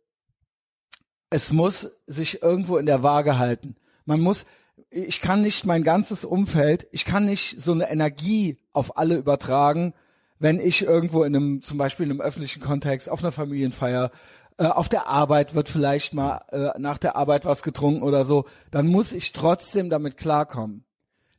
es 1.30 1.52
muss 1.52 1.90
sich 2.06 2.42
irgendwo 2.42 2.76
in 2.76 2.86
der 2.86 3.02
Waage 3.02 3.38
halten. 3.38 3.76
Man 4.04 4.20
muss, 4.20 4.46
ich 4.90 5.20
kann 5.20 5.42
nicht 5.42 5.66
mein 5.66 5.82
ganzes 5.82 6.24
Umfeld, 6.24 6.86
ich 6.92 7.04
kann 7.04 7.24
nicht 7.24 7.60
so 7.60 7.72
eine 7.72 7.90
Energie 7.90 8.58
auf 8.72 8.96
alle 8.96 9.16
übertragen, 9.16 9.94
wenn 10.38 10.60
ich 10.60 10.82
irgendwo 10.82 11.24
in 11.24 11.34
einem, 11.34 11.62
zum 11.62 11.78
Beispiel 11.78 12.06
in 12.06 12.12
einem 12.12 12.20
öffentlichen 12.20 12.60
Kontext, 12.60 13.10
auf 13.10 13.20
einer 13.20 13.32
Familienfeier, 13.32 14.10
äh, 14.58 14.66
auf 14.66 14.88
der 14.88 15.06
Arbeit 15.06 15.54
wird 15.54 15.68
vielleicht 15.68 16.14
mal 16.14 16.42
äh, 16.50 16.78
nach 16.78 16.98
der 16.98 17.16
Arbeit 17.16 17.44
was 17.44 17.62
getrunken 17.62 18.02
oder 18.02 18.24
so, 18.24 18.44
dann 18.70 18.88
muss 18.88 19.12
ich 19.12 19.32
trotzdem 19.32 19.88
damit 19.88 20.16
klarkommen. 20.16 20.84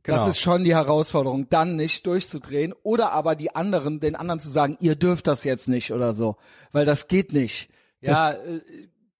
Genau. 0.03 0.17
Das 0.17 0.27
ist 0.29 0.39
schon 0.39 0.63
die 0.63 0.73
Herausforderung, 0.73 1.49
dann 1.49 1.75
nicht 1.75 2.07
durchzudrehen 2.07 2.73
oder 2.81 3.11
aber 3.11 3.35
die 3.35 3.53
anderen, 3.53 3.99
den 3.99 4.15
anderen 4.15 4.39
zu 4.39 4.49
sagen, 4.49 4.77
ihr 4.79 4.95
dürft 4.95 5.27
das 5.27 5.43
jetzt 5.43 5.67
nicht 5.67 5.91
oder 5.91 6.13
so, 6.13 6.38
weil 6.71 6.85
das 6.85 7.09
geht 7.09 7.33
nicht. 7.33 7.69
Ja, 8.01 8.31
äh, 8.31 8.61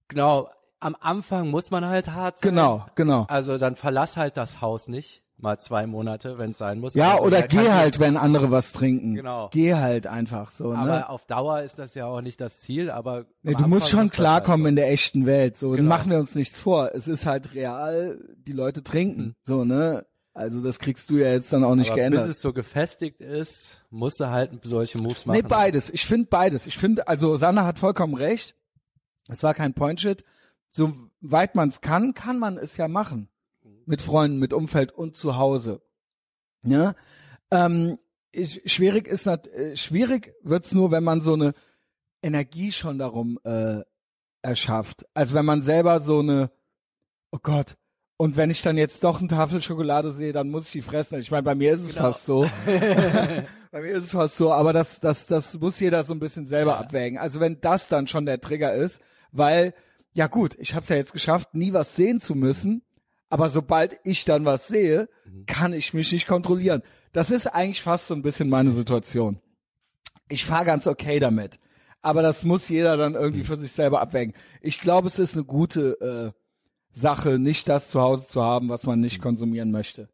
genau. 0.08 0.48
Am 0.82 0.96
Anfang 0.98 1.48
muss 1.50 1.70
man 1.70 1.84
halt 1.84 2.08
hart 2.08 2.38
sein. 2.38 2.50
Genau, 2.50 2.86
genau. 2.94 3.26
Also 3.28 3.58
dann 3.58 3.76
verlass 3.76 4.16
halt 4.16 4.38
das 4.38 4.62
Haus 4.62 4.88
nicht, 4.88 5.22
mal 5.42 5.58
zwei 5.58 5.86
Monate, 5.86 6.38
wenn 6.38 6.50
es 6.50 6.58
sein 6.58 6.80
muss. 6.80 6.94
Ja, 6.94 7.12
also, 7.14 7.24
oder 7.24 7.42
geh 7.42 7.70
halt, 7.70 7.98
wenn 7.98 8.16
andere 8.16 8.50
was 8.50 8.72
trinken. 8.72 9.14
Genau. 9.14 9.48
Geh 9.52 9.74
halt 9.74 10.06
einfach 10.06 10.50
so, 10.50 10.72
Aber 10.72 10.84
ne? 10.86 11.08
auf 11.08 11.24
Dauer 11.26 11.62
ist 11.62 11.78
das 11.78 11.94
ja 11.94 12.06
auch 12.06 12.20
nicht 12.20 12.40
das 12.40 12.60
Ziel, 12.60 12.90
aber 12.90 13.26
Nee, 13.42 13.54
du 13.54 13.66
musst 13.66 13.88
schon 13.90 14.06
das 14.08 14.12
klarkommen 14.16 14.64
halt 14.64 14.70
in 14.70 14.76
der 14.76 14.90
echten 14.90 15.26
Welt. 15.26 15.56
So, 15.56 15.70
Genau. 15.70 15.88
machen 15.88 16.10
wir 16.10 16.18
uns 16.18 16.34
nichts 16.34 16.58
vor. 16.58 16.90
Es 16.94 17.08
ist 17.08 17.26
halt 17.26 17.54
real, 17.54 18.18
die 18.36 18.52
Leute 18.52 18.82
trinken. 18.82 19.20
Mhm. 19.22 19.34
So, 19.44 19.64
ne? 19.64 20.06
Also 20.32 20.62
das 20.62 20.78
kriegst 20.78 21.10
du 21.10 21.16
ja 21.16 21.32
jetzt 21.32 21.52
dann 21.52 21.64
auch 21.64 21.70
so. 21.70 21.74
nicht 21.74 21.90
aber 21.90 22.00
geändert. 22.00 22.22
bis 22.22 22.30
es 22.36 22.40
so 22.40 22.52
gefestigt 22.52 23.20
ist, 23.20 23.84
musst 23.90 24.20
du 24.20 24.30
halt 24.30 24.52
solche 24.62 24.98
Moves 24.98 25.26
machen. 25.26 25.36
Nee, 25.36 25.42
beides. 25.42 25.90
Ich 25.90 26.06
finde 26.06 26.28
beides. 26.30 26.66
Ich 26.66 26.78
finde, 26.78 27.08
also 27.08 27.36
Sanna 27.36 27.64
hat 27.66 27.78
vollkommen 27.78 28.14
recht. 28.14 28.54
Es 29.28 29.42
war 29.42 29.54
kein 29.54 29.74
Point-Shit. 29.74 30.24
So 30.70 30.92
weit 31.20 31.56
man 31.56 31.68
es 31.68 31.80
kann, 31.80 32.14
kann 32.14 32.38
man 32.38 32.56
es 32.58 32.76
ja 32.76 32.86
machen. 32.88 33.28
Mit 33.86 34.02
Freunden, 34.02 34.38
mit 34.38 34.52
Umfeld 34.52 34.92
und 34.92 35.16
zu 35.16 35.36
Hause. 35.36 35.82
Ja? 36.62 36.94
Ähm, 37.50 37.98
ich, 38.32 38.62
schwierig 38.72 39.08
ist 39.08 39.26
nat 39.26 39.46
äh, 39.48 39.76
schwierig 39.76 40.34
wird's 40.42 40.72
nur, 40.72 40.90
wenn 40.90 41.02
man 41.04 41.20
so 41.20 41.32
eine 41.34 41.52
Energie 42.22 42.70
schon 42.72 42.98
darum 42.98 43.38
äh, 43.44 43.80
erschafft. 44.42 45.06
Also 45.14 45.34
wenn 45.34 45.44
man 45.44 45.62
selber 45.62 46.00
so 46.00 46.20
eine, 46.20 46.50
oh 47.32 47.38
Gott, 47.42 47.76
und 48.16 48.36
wenn 48.36 48.50
ich 48.50 48.60
dann 48.60 48.76
jetzt 48.76 49.02
doch 49.02 49.18
eine 49.20 49.28
Tafel 49.28 49.62
Schokolade 49.62 50.10
sehe, 50.10 50.32
dann 50.34 50.50
muss 50.50 50.66
ich 50.66 50.72
die 50.72 50.82
fressen. 50.82 51.18
Ich 51.20 51.30
meine, 51.30 51.42
bei 51.42 51.54
mir 51.54 51.72
ist 51.72 51.80
es 51.80 51.94
Genau. 51.94 52.12
fast 52.12 52.26
so. 52.26 52.42
bei 53.70 53.80
mir 53.80 53.92
ist 53.92 54.04
es 54.04 54.10
fast 54.10 54.36
so, 54.36 54.52
aber 54.52 54.74
das, 54.74 55.00
das, 55.00 55.26
das 55.26 55.58
muss 55.58 55.80
jeder 55.80 56.04
so 56.04 56.12
ein 56.12 56.20
bisschen 56.20 56.46
selber 56.46 56.72
Ja. 56.72 56.78
abwägen. 56.80 57.18
Also 57.18 57.40
wenn 57.40 57.60
das 57.62 57.88
dann 57.88 58.06
schon 58.06 58.26
der 58.26 58.40
Trigger 58.40 58.74
ist, 58.74 59.00
weil, 59.32 59.72
ja 60.12 60.26
gut, 60.26 60.54
ich 60.58 60.74
habe 60.74 60.82
es 60.84 60.90
ja 60.90 60.96
jetzt 60.96 61.14
geschafft, 61.14 61.54
nie 61.54 61.72
was 61.72 61.96
sehen 61.96 62.20
zu 62.20 62.34
müssen, 62.34 62.82
aber 63.30 63.48
sobald 63.48 63.98
ich 64.04 64.24
dann 64.26 64.44
was 64.44 64.68
sehe, 64.68 65.08
Mhm. 65.24 65.46
kann 65.46 65.72
ich 65.72 65.94
mich 65.94 66.12
nicht 66.12 66.26
kontrollieren. 66.26 66.82
Das 67.12 67.30
ist 67.30 67.46
eigentlich 67.46 67.80
fast 67.82 68.08
so 68.08 68.14
ein 68.14 68.22
bisschen 68.22 68.48
meine 68.50 68.70
Situation. 68.72 69.40
Ich 70.28 70.44
fahre 70.44 70.64
ganz 70.66 70.86
okay 70.86 71.18
damit. 71.20 71.58
Aber 72.02 72.22
das 72.22 72.44
muss 72.44 72.68
jeder 72.68 72.96
dann 72.96 73.12
Mhm. 73.12 73.18
irgendwie 73.18 73.44
für 73.44 73.56
sich 73.56 73.72
selber 73.72 74.00
abwägen. 74.00 74.34
Ich 74.60 74.80
glaube, 74.80 75.08
es 75.08 75.18
ist 75.18 75.34
eine 75.34 75.44
gute 75.44 76.32
äh, 76.34 76.38
Sache, 76.92 77.38
nicht 77.38 77.68
das 77.68 77.90
zu 77.90 78.00
Hause 78.00 78.26
zu 78.26 78.42
haben, 78.42 78.68
was 78.68 78.84
man 78.84 79.00
nicht 79.00 79.20
konsumieren 79.22 79.70
möchte. 79.70 80.08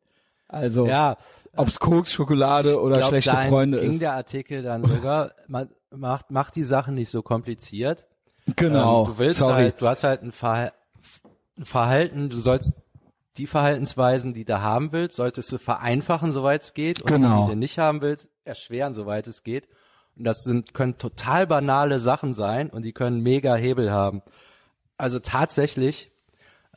Also, 0.48 0.84
Mhm. 0.84 0.90
Ja, 0.90 1.16
ob's 1.56 1.78
Koks, 1.80 2.12
Schokolade 2.12 2.80
oder 2.80 2.96
glaub, 2.98 3.08
schlechte 3.10 3.36
Freunde 3.36 3.80
ging 3.80 3.92
ist. 3.92 4.02
der 4.02 4.12
Artikel 4.12 4.62
dann 4.62 4.82
sogar, 4.84 5.32
man 5.48 5.70
macht, 5.90 6.30
macht 6.30 6.54
die 6.56 6.64
Sachen 6.64 6.94
nicht 6.94 7.10
so 7.10 7.22
kompliziert. 7.22 8.06
Genau. 8.56 9.02
Ähm, 9.02 9.06
du 9.12 9.18
willst 9.18 9.36
Sorry. 9.38 9.52
halt, 9.54 9.80
du 9.80 9.86
hast 9.88 10.04
halt 10.04 10.22
ein, 10.22 10.32
Verha 10.32 10.72
ein 11.58 11.64
Verhalten, 11.64 12.28
du 12.28 12.36
sollst 12.36 12.74
die 13.38 13.46
Verhaltensweisen, 13.46 14.34
die 14.34 14.44
du 14.44 14.60
haben 14.60 14.92
willst, 14.92 15.16
solltest 15.16 15.52
du 15.52 15.58
vereinfachen, 15.58 16.32
soweit 16.32 16.62
es 16.62 16.74
geht, 16.74 17.02
und 17.02 17.08
Genau. 17.08 17.40
die, 17.40 17.44
die 17.46 17.50
du 17.52 17.56
nicht 17.58 17.78
haben 17.78 18.00
willst, 18.00 18.28
erschweren, 18.44 18.94
soweit 18.94 19.26
es 19.26 19.42
geht. 19.42 19.68
Und 20.16 20.24
das 20.24 20.42
sind, 20.44 20.72
können 20.74 20.96
total 20.98 21.46
banale 21.46 22.00
Sachen 22.00 22.32
sein 22.34 22.70
und 22.70 22.84
die 22.84 22.92
können 22.92 23.22
mega 23.22 23.54
Hebel 23.54 23.90
haben. 23.92 24.22
Also 24.96 25.18
tatsächlich, 25.18 26.10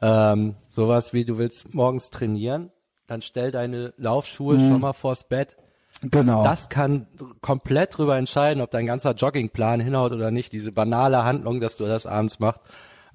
ähm, 0.01 0.55
sowas 0.67 1.13
wie 1.13 1.23
du 1.25 1.37
willst 1.37 1.73
morgens 1.73 2.09
trainieren, 2.09 2.71
dann 3.07 3.21
stell 3.21 3.51
deine 3.51 3.93
Laufschuhe 3.97 4.57
Mhm. 4.57 4.67
schon 4.67 4.81
mal 4.81 4.93
vors 4.93 5.27
Bett. 5.27 5.57
genau. 6.01 6.43
Das 6.43 6.69
kann 6.69 7.07
komplett 7.41 7.97
drüber 7.97 8.17
entscheiden, 8.17 8.61
ob 8.61 8.71
dein 8.71 8.85
ganzer 8.85 9.13
Joggingplan 9.15 9.79
hinhaut 9.79 10.11
oder 10.11 10.31
nicht. 10.31 10.53
Diese 10.53 10.71
banale 10.71 11.23
Handlung, 11.23 11.59
dass 11.59 11.77
du 11.77 11.85
das 11.85 12.05
abends 12.05 12.39
machst. 12.39 12.61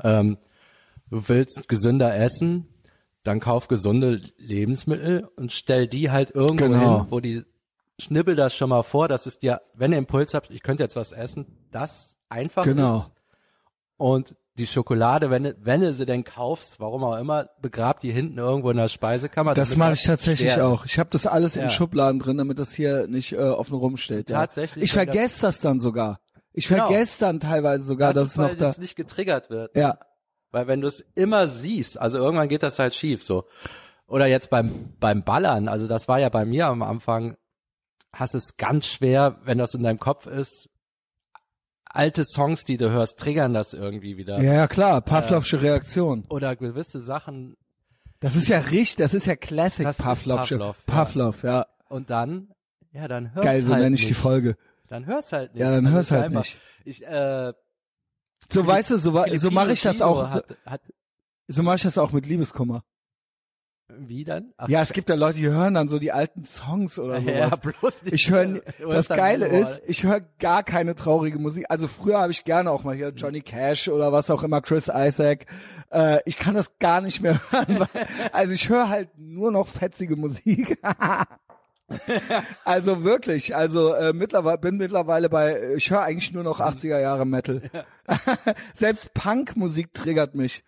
Ähm, 0.02 0.38
du 1.10 1.28
willst 1.28 1.68
gesünder 1.68 2.16
essen, 2.16 2.66
dann 3.24 3.40
kauf 3.40 3.66
gesunde 3.68 4.20
Lebensmittel 4.36 5.28
und 5.36 5.50
stell 5.52 5.88
die 5.88 6.10
halt 6.10 6.30
irgendwo 6.34 6.66
Genau. 6.66 6.98
hin, 7.00 7.06
wo 7.10 7.20
die 7.20 7.42
schnibbel 8.00 8.34
das 8.36 8.54
schon 8.54 8.68
mal 8.70 8.82
vor, 8.82 9.08
dass 9.08 9.26
es 9.26 9.38
dir, 9.38 9.60
wenn 9.74 9.90
du 9.90 9.96
Impuls 9.96 10.34
habt, 10.34 10.50
ich 10.50 10.62
könnte 10.62 10.82
jetzt 10.82 10.94
was 10.96 11.12
essen, 11.12 11.46
das 11.72 12.16
einfach 12.28 12.64
Genau. 12.64 12.98
ist. 12.98 13.12
Und 13.96 14.34
die 14.56 14.66
Schokolade, 14.66 15.30
wenn 15.30 15.44
du, 15.44 15.56
wenn 15.60 15.80
du 15.80 15.92
sie 15.92 16.06
denn 16.06 16.22
kaufst, 16.22 16.78
warum 16.78 17.02
auch 17.02 17.16
immer, 17.18 17.48
begrab 17.60 18.00
die 18.00 18.12
hinten 18.12 18.38
irgendwo 18.38 18.70
in 18.70 18.76
der 18.76 18.88
Speisekammer. 18.88 19.54
das 19.54 19.76
mache 19.76 19.94
ich 19.94 20.02
tatsächlich 20.04 20.60
auch. 20.60 20.84
ist. 20.84 20.92
Ich 20.92 20.98
habe 20.98 21.10
das 21.10 21.26
alles 21.26 21.56
in 21.56 21.62
Ja. 21.62 21.68
Schubladen 21.70 22.20
drin, 22.20 22.36
damit 22.38 22.58
das 22.58 22.72
hier 22.72 23.08
nicht 23.08 23.32
äh, 23.32 23.36
offen 23.38 23.74
rumsteht. 23.76 24.30
Ja. 24.30 24.40
Tatsächlich, 24.40 24.84
Ich 24.84 24.96
wenn 24.96 25.06
das- 25.06 25.14
vergesse 25.16 25.42
das 25.42 25.60
dann 25.60 25.80
sogar. 25.80 26.20
Ich 26.52 26.68
Genau. 26.68 26.86
vergesse 26.86 27.20
dann 27.20 27.40
teilweise 27.40 27.82
sogar, 27.84 28.12
das 28.12 28.22
dass 28.22 28.26
ist, 28.26 28.32
es 28.32 28.38
noch 28.38 28.48
da. 28.50 28.66
das 28.66 28.78
nicht 28.78 28.94
getriggert 28.94 29.50
wird. 29.50 29.76
Ja, 29.76 29.98
Weil 30.54 30.66
wenn 30.68 30.80
du 30.80 30.86
es 30.88 31.00
immer 31.14 31.48
siehst, 31.48 32.00
also 32.00 32.18
irgendwann 32.18 32.48
geht 32.48 32.62
das 32.62 32.78
halt 32.78 32.94
schief 32.94 33.22
so. 33.24 33.44
Oder 34.06 34.26
jetzt 34.26 34.50
beim, 34.50 34.92
beim 35.00 35.22
Ballern, 35.24 35.66
also 35.68 35.88
das 35.88 36.08
war 36.08 36.20
ja 36.20 36.28
bei 36.28 36.44
mir 36.44 36.66
am 36.68 36.82
Anfang, 36.82 37.36
hast 38.12 38.34
es 38.34 38.56
ganz 38.56 38.86
schwer, 38.86 39.38
wenn 39.44 39.58
das 39.58 39.74
in 39.74 39.82
deinem 39.82 39.98
Kopf 39.98 40.26
ist, 40.26 40.68
alte 41.84 42.24
Songs, 42.24 42.64
die 42.64 42.76
du 42.76 42.90
hörst, 42.90 43.18
triggern 43.18 43.52
das 43.54 43.72
irgendwie 43.74 44.16
wieder. 44.16 44.40
ja, 44.42 44.54
ja 44.54 44.66
klar. 44.68 45.00
Pavlovsche 45.00 45.60
Reaktion. 45.62 46.24
Oder 46.28 46.54
gewisse 46.56 47.00
Sachen 47.00 47.56
Das 48.20 48.36
ist 48.36 48.48
ja 48.48 48.58
richtig. 48.58 48.96
Das 48.96 49.14
ist 49.14 49.26
ja 49.26 49.36
Classic 49.36 49.84
Das 49.84 49.98
Pavlovsche. 49.98 50.56
Pavlov, 50.58 50.76
ja. 50.86 50.94
Pavlov, 50.94 51.42
ja. 51.42 51.66
und 51.88 52.10
dann, 52.10 52.48
ja, 52.92 53.08
dann 53.08 53.34
hörst 53.34 53.44
Geil, 53.44 53.62
so 53.62 53.72
halt 53.72 53.82
nenne 53.82 53.94
ich 53.96 54.02
nicht. 54.02 54.10
die 54.10 54.14
Folge. 54.14 54.56
Dann 54.88 55.06
hörst 55.06 55.32
halt 55.32 55.54
nicht. 55.54 55.60
Ja, 55.62 55.70
dann 55.72 55.84
Das 55.84 55.92
hörst 55.94 56.10
halt 56.12 56.24
einfach- 56.24 56.40
nicht. 56.42 56.58
Ich, 56.84 57.04
äh, 57.06 57.52
So 58.52 58.66
weißt 58.66 58.90
du, 58.92 58.96
so, 58.98 59.24
so 59.36 59.50
mache 59.50 59.72
ich 59.72 59.82
das 59.82 60.00
auch. 60.02 60.28
So, 60.28 60.34
Hat, 60.34 60.56
hat, 60.66 60.80
so 61.48 61.62
mache 61.62 61.76
ich 61.76 61.82
das 61.82 61.98
auch 61.98 62.12
mit 62.12 62.26
Liebeskummer. 62.26 62.82
wie 63.88 64.24
dann? 64.24 64.52
Ach, 64.56 64.68
Ja, 64.68 64.82
es 64.82 64.92
gibt 64.92 65.08
ja 65.08 65.14
Leute, 65.14 65.38
die 65.38 65.46
hören 65.48 65.74
dann 65.74 65.88
so 65.88 65.98
die 65.98 66.12
alten 66.12 66.44
Songs 66.44 66.98
oder 66.98 67.20
sowas. 67.20 67.34
ja, 67.34 67.56
bloß 67.56 68.02
nicht. 68.04 68.12
Ich 68.14 68.30
höre, 68.30 68.60
das 68.88 69.08
Geile 69.08 69.46
ist, 69.46 69.80
ich 69.86 70.04
höre 70.04 70.20
gar 70.38 70.62
keine 70.62 70.94
traurige 70.94 71.38
Musik. 71.38 71.66
Also 71.68 71.88
früher 71.88 72.18
habe 72.20 72.32
ich 72.32 72.44
gerne 72.44 72.70
auch 72.70 72.84
mal 72.84 72.94
hier 72.94 73.10
Johnny 73.10 73.40
Cash 73.40 73.88
oder 73.88 74.12
was 74.12 74.30
auch 74.30 74.42
immer, 74.42 74.60
Chris 74.62 74.90
Isaac. 74.94 75.46
Äh, 75.90 76.20
ich 76.26 76.36
kann 76.36 76.54
das 76.54 76.78
gar 76.78 77.00
nicht 77.00 77.20
mehr 77.20 77.40
hören. 77.50 77.80
Weil, 77.80 78.06
also 78.32 78.52
ich 78.52 78.68
höre 78.68 78.88
halt 78.88 79.08
nur 79.18 79.50
noch 79.50 79.66
fetzige 79.68 80.16
Musik. 80.16 80.78
also 82.64 83.04
wirklich, 83.04 83.54
also 83.54 83.92
äh, 83.94 84.12
mittlerweile 84.12 84.58
bin 84.58 84.76
mittlerweile 84.76 85.28
bei, 85.28 85.74
ich 85.76 85.90
höre 85.90 86.02
eigentlich 86.02 86.32
nur 86.32 86.42
noch 86.42 86.60
80er 86.60 86.98
Jahre 87.00 87.26
Metal. 87.26 87.62
Selbst 88.74 89.12
Punkmusik 89.14 89.92
triggert 89.92 90.34
mich. 90.34 90.64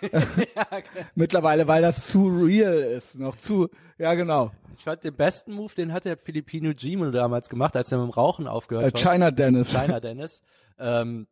Mittlerweile, 1.16 1.66
weil 1.66 1.82
das 1.82 2.06
zu 2.06 2.28
real 2.28 2.74
ist, 2.78 3.18
noch 3.18 3.34
zu, 3.36 3.68
ja 3.98 4.14
genau. 4.14 4.52
Ich 4.76 4.84
fand 4.84 5.02
den 5.02 5.14
besten 5.16 5.52
Move, 5.52 5.74
den 5.74 5.92
hat 5.92 6.04
der 6.04 6.16
Filipino 6.16 6.72
Gimo 6.72 7.10
damals 7.10 7.48
gemacht, 7.48 7.74
als 7.74 7.90
er 7.90 7.98
mit 7.98 8.06
dem 8.06 8.10
Rauchen 8.12 8.46
aufgehört 8.46 8.84
Äh, 8.84 8.88
hat. 8.88 8.98
China 9.00 9.30
Dennis. 9.32 9.72
China 9.72 9.98
Dennis. 9.98 10.42
Ähm, 10.78 11.26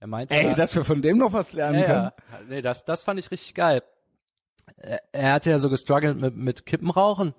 er 0.00 0.08
meinte, 0.08 0.34
Ey, 0.34 0.46
ja- 0.48 0.54
dass 0.54 0.74
wir 0.74 0.84
von 0.84 1.00
dem 1.00 1.18
noch 1.18 1.32
was 1.32 1.52
lernen 1.52 1.78
ja, 1.80 1.86
können. 1.86 2.02
ja. 2.04 2.12
Nee, 2.48 2.62
das, 2.62 2.84
das 2.84 3.04
fand 3.04 3.20
ich 3.20 3.30
richtig 3.30 3.54
geil. 3.54 3.82
Er, 4.76 5.00
er 5.12 5.32
hatte 5.34 5.50
ja 5.50 5.60
so 5.60 5.70
gestruggelt 5.70 6.20
mit, 6.20 6.36
mit 6.36 6.66
Kippenrauchen 6.66 7.34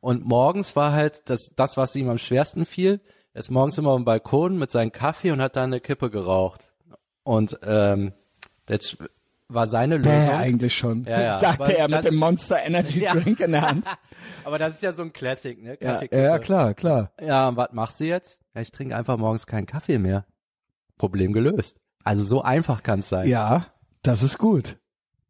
und 0.00 0.24
morgens 0.24 0.76
war 0.76 0.92
halt 0.92 1.22
das, 1.28 1.52
das, 1.56 1.76
was 1.76 1.94
ihm 1.96 2.08
am 2.08 2.18
schwersten 2.18 2.66
fiel. 2.66 3.00
Er 3.32 3.40
ist 3.40 3.50
morgens 3.50 3.78
immer 3.78 3.90
auf 3.90 3.96
dem 3.98 4.04
Balkon 4.04 4.58
mit 4.58 4.70
seinem 4.70 4.92
Kaffee 4.92 5.30
und 5.30 5.40
hat 5.40 5.56
da 5.56 5.64
eine 5.64 5.80
Kippe 5.80 6.10
geraucht. 6.10 6.72
Und 7.22 7.58
ähm, 7.62 8.12
das 8.66 8.96
war 9.48 9.66
seine 9.66 9.96
Lösung. 9.96 10.30
eigentlich 10.30 10.74
schon. 10.76 11.04
Ja, 11.04 11.20
ja. 11.20 11.38
Sagte 11.38 11.76
er 11.76 11.88
mit 11.88 12.04
dem 12.04 12.16
Monster 12.16 12.62
Energy 12.64 13.00
Ja. 13.00 13.14
Drink 13.14 13.40
in 13.40 13.52
der 13.52 13.62
Hand. 13.62 13.86
Aber 14.44 14.58
das 14.58 14.74
ist 14.74 14.82
ja 14.82 14.92
so 14.92 15.02
ein 15.02 15.12
Classic, 15.12 15.62
ne? 15.62 15.70
ja, 15.70 15.76
Kaffeekippe. 15.76 16.22
ja, 16.22 16.38
klar, 16.38 16.74
klar. 16.74 17.12
Ja, 17.20 17.48
und 17.48 17.56
was 17.56 17.72
machst 17.72 18.00
du 18.00 18.04
jetzt? 18.04 18.40
Ja, 18.54 18.60
ich 18.60 18.72
trinke 18.72 18.96
einfach 18.96 19.16
morgens 19.16 19.46
keinen 19.46 19.66
Kaffee 19.66 19.98
mehr. 19.98 20.24
Problem 20.96 21.32
gelöst. 21.32 21.80
Also 22.04 22.24
so 22.24 22.42
einfach 22.42 22.82
kann's 22.82 23.08
sein. 23.08 23.28
Ja, 23.28 23.66
das 24.02 24.22
ist 24.22 24.38
gut. 24.38 24.76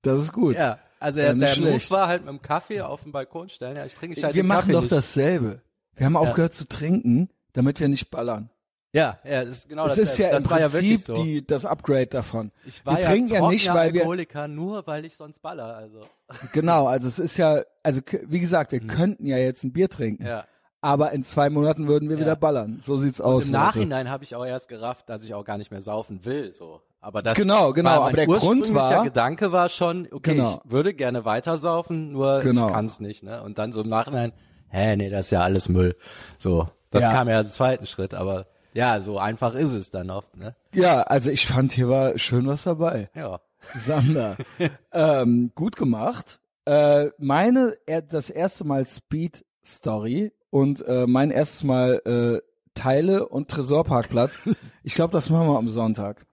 Das 0.03 0.19
ist 0.23 0.33
gut. 0.33 0.57
Ja, 0.57 0.79
also 1.01 1.21
Ja, 1.21 1.33
nicht 1.35 1.57
der 1.57 1.63
Move 1.63 1.71
schlecht. 1.73 1.91
war 1.91 2.09
halt 2.09 2.25
mit 2.25 2.31
dem 2.31 2.43
Kaffee 2.43 2.81
auf 2.83 3.03
dem 3.03 3.13
Balkon 3.13 3.49
stellen. 3.49 3.77
Ja, 3.77 3.85
ich 3.87 3.95
trinke 3.95 4.17
ich 4.19 4.25
halt 4.25 4.35
wir 4.35 4.45
machen 4.45 4.61
Kaffee 4.61 4.73
doch 4.73 4.81
nicht. 4.83 4.93
dasselbe. 4.93 5.63
Wir 5.97 6.07
haben 6.07 6.17
aufgehört 6.17 6.55
zu 6.55 6.67
trinken, 6.69 7.29
damit 7.53 7.81
wir 7.81 7.89
nicht 7.89 8.11
ballern. 8.11 8.51
Ja, 8.93 9.19
ja, 9.23 9.45
das 9.45 9.59
ist 9.59 9.69
genau 9.69 9.87
Das, 9.87 9.97
das. 9.97 10.13
ist 10.13 10.19
ja 10.19 10.31
das 10.31 10.45
im 10.45 10.51
ja 10.51 10.57
Prinzip 10.69 10.73
wirklich 10.73 11.05
so. 11.05 11.15
die, 11.23 11.47
das 11.47 11.67
Upgrade 11.67 12.07
davon. 12.07 12.53
ich 12.65 12.85
war 12.87 12.97
wir 12.97 13.03
ja 13.03 13.11
trinken 13.11 13.35
ja 13.35 13.49
nicht, 13.51 13.69
weil 13.73 13.93
wir 13.93 14.01
Alkoholiker, 14.01 14.49
nur 14.49 14.87
weil 14.87 15.05
ich 15.05 15.15
sonst 15.15 15.43
baller. 15.43 15.77
Also 15.77 16.01
genau, 16.53 16.87
also 16.87 17.07
es 17.07 17.19
ist 17.19 17.37
ja, 17.37 17.63
also 17.83 18.01
wie 18.27 18.41
gesagt, 18.41 18.73
wir 18.73 18.81
könnten 18.81 19.27
ja 19.27 19.37
jetzt 19.37 19.63
ein 19.63 19.73
Bier 19.75 19.91
trinken, 19.91 20.25
ja. 20.25 20.47
aber 20.81 21.13
in 21.13 21.23
zwei 21.23 21.51
Monaten 21.51 21.87
würden 21.87 22.09
wir 22.09 22.17
Ja. 22.17 22.23
wieder 22.23 22.37
ballern. 22.37 22.79
So 22.81 22.97
sieht's 22.97 23.21
Und 23.21 23.27
aus. 23.27 23.45
im. 23.47 23.53
Nachhinein 23.53 24.09
habe 24.11 24.25
ich 24.25 24.35
auch 24.35 24.47
erst 24.47 24.69
gerafft, 24.69 25.11
dass 25.11 25.23
ich 25.23 25.35
auch 25.35 25.45
gar 25.45 25.59
nicht 25.59 25.71
mehr 25.71 25.83
saufen 25.83 26.25
will. 26.25 26.55
So, 26.55 26.81
aber 27.01 27.23
das 27.23 27.37
Genau, 27.37 27.73
genau, 27.73 27.91
war 27.91 28.01
aber 28.09 28.13
der 28.13 28.27
Grund 28.27 28.75
war- 28.75 29.05
Gedanke 29.05 29.53
war 29.53 29.69
schon, 29.69 30.09
okay, 30.11 30.35
Genau. 30.35 30.61
ich 30.65 30.71
würde 30.71 30.95
gerne 30.95 31.25
weiter 31.25 31.59
saufen, 31.59 32.13
nur 32.13 32.41
Genau. 32.41 32.67
ich 32.69 32.73
kann 32.73 32.87
es 32.87 33.01
nicht. 33.01 33.23
Ne? 33.23 33.43
Und 33.43 33.59
dann 33.59 33.73
so 33.73 33.83
im 33.83 33.89
Nachhinein, 33.89 34.33
hä, 34.69 34.97
nee, 34.97 35.11
das 35.11 35.27
ist 35.27 35.31
ja 35.31 35.41
alles 35.43 35.69
Müll. 35.69 35.97
So, 36.39 36.69
das 36.91 37.03
Ja. 37.05 37.13
kam 37.13 37.29
ja 37.29 37.41
im 37.41 37.47
zweiten 37.51 37.87
Schritt, 37.87 38.15
aber 38.15 38.47
ja, 38.75 39.01
so 39.01 39.19
einfach 39.19 39.55
ist 39.55 39.73
es 39.73 39.91
dann 39.91 40.11
oft. 40.11 40.37
Ne? 40.37 40.55
Ja, 40.75 41.03
also 41.03 41.31
ich 41.31 41.47
fand, 41.47 41.73
hier 41.73 41.89
war 41.89 42.19
schön 42.19 42.47
was 42.47 42.65
dabei. 42.65 43.11
Ja. 43.15 43.41
Sander. 43.87 44.37
ähm, 44.93 45.51
gut 45.55 45.77
gemacht. 45.77 46.41
Äh, 46.65 47.11
meine, 47.19 47.77
das 48.11 48.31
erste 48.31 48.65
Mal 48.65 48.87
Speed 48.87 49.45
Story 49.65 50.33
und 50.51 50.87
äh, 50.87 51.07
mein 51.07 51.31
erstes 51.31 51.65
Mal 51.65 52.03
äh, 52.05 52.43
Teile 52.75 53.29
und 53.29 53.49
Tresorparkplatz. 53.51 54.39
Ich 54.85 54.95
glaube, 54.95 55.13
das 55.13 55.29
machen 55.29 55.49
wir 55.49 55.59
am 55.59 55.69
Sonntag. 55.69 56.25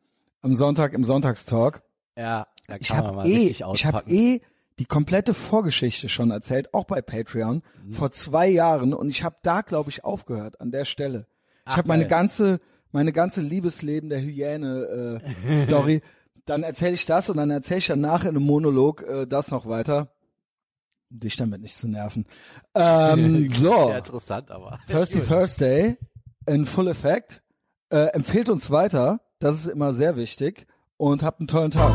Am 0.46 0.54
Sonntag 0.54 0.94
im 0.94 1.04
Sonntagstalk. 1.04 1.82
Ja, 2.16 2.48
da 2.68 2.76
Ich 2.78 2.88
kann 2.88 2.98
man 2.98 3.06
habe 3.08 3.16
mal 3.18 3.28
eh, 3.28 3.34
richtig 3.36 3.52
ich 3.74 3.86
habe 3.86 3.98
auspacken. 3.98 4.16
eh 4.16 4.42
die 4.78 4.86
komplette 4.86 5.34
Vorgeschichte 5.34 6.08
schon 6.08 6.30
erzählt, 6.32 6.74
auch 6.74 6.84
bei 6.86 7.02
Patreon 7.02 7.64
Mhm. 7.84 7.94
vor 7.94 8.12
zwei 8.12 8.48
Jahren 8.48 8.94
und 8.94 9.10
ich 9.10 9.24
habe 9.24 9.38
da, 9.42 9.62
glaube 9.62 9.90
ich, 9.90 10.04
aufgehört 10.04 10.62
an 10.62 10.70
der 10.72 10.86
Stelle. 10.86 11.28
Ich 11.30 11.62
Ach, 11.66 11.78
habe 11.78 11.88
meine 11.88 12.06
ganze, 12.08 12.60
meine 12.92 13.12
ganze 13.12 13.42
Liebesleben 13.42 14.10
der 14.10 14.22
Hyäne 14.22 15.22
äh, 15.48 15.58
Story. 15.66 16.02
dann 16.46 16.62
erzähle 16.64 16.94
ich 16.94 17.06
das 17.08 17.30
und 17.30 17.38
dann 17.38 17.50
erzähle 17.50 17.80
ich 17.80 17.88
danach 17.88 18.24
in 18.24 18.30
einem 18.30 18.44
Monolog 18.44 19.02
äh, 19.02 19.26
das 19.26 19.50
noch 19.50 19.66
weiter, 19.66 20.12
um 21.10 21.20
dich 21.22 21.38
damit 21.38 21.62
nicht 21.62 21.76
zu 21.76 21.88
nerven. 21.88 22.28
Ähm, 22.76 23.50
so, 23.50 23.90
Ja, 23.90 23.98
interessant, 23.98 24.52
aber. 24.52 24.80
Thirsty 24.88 25.22
Thursday 25.28 25.98
in 26.46 26.66
Full 26.68 26.88
Effect. 26.90 27.42
Äh, 27.90 28.08
empfehlt 28.14 28.50
uns 28.50 28.70
weiter, 28.72 29.22
das 29.40 29.58
ist 29.58 29.68
immer 29.68 29.94
sehr 29.94 30.16
wichtig. 30.16 30.66
Und 30.98 31.24
habt 31.24 31.40
einen 31.40 31.48
tollen 31.48 31.72
Tag. 31.72 31.94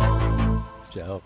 Ciao. 0.90 1.22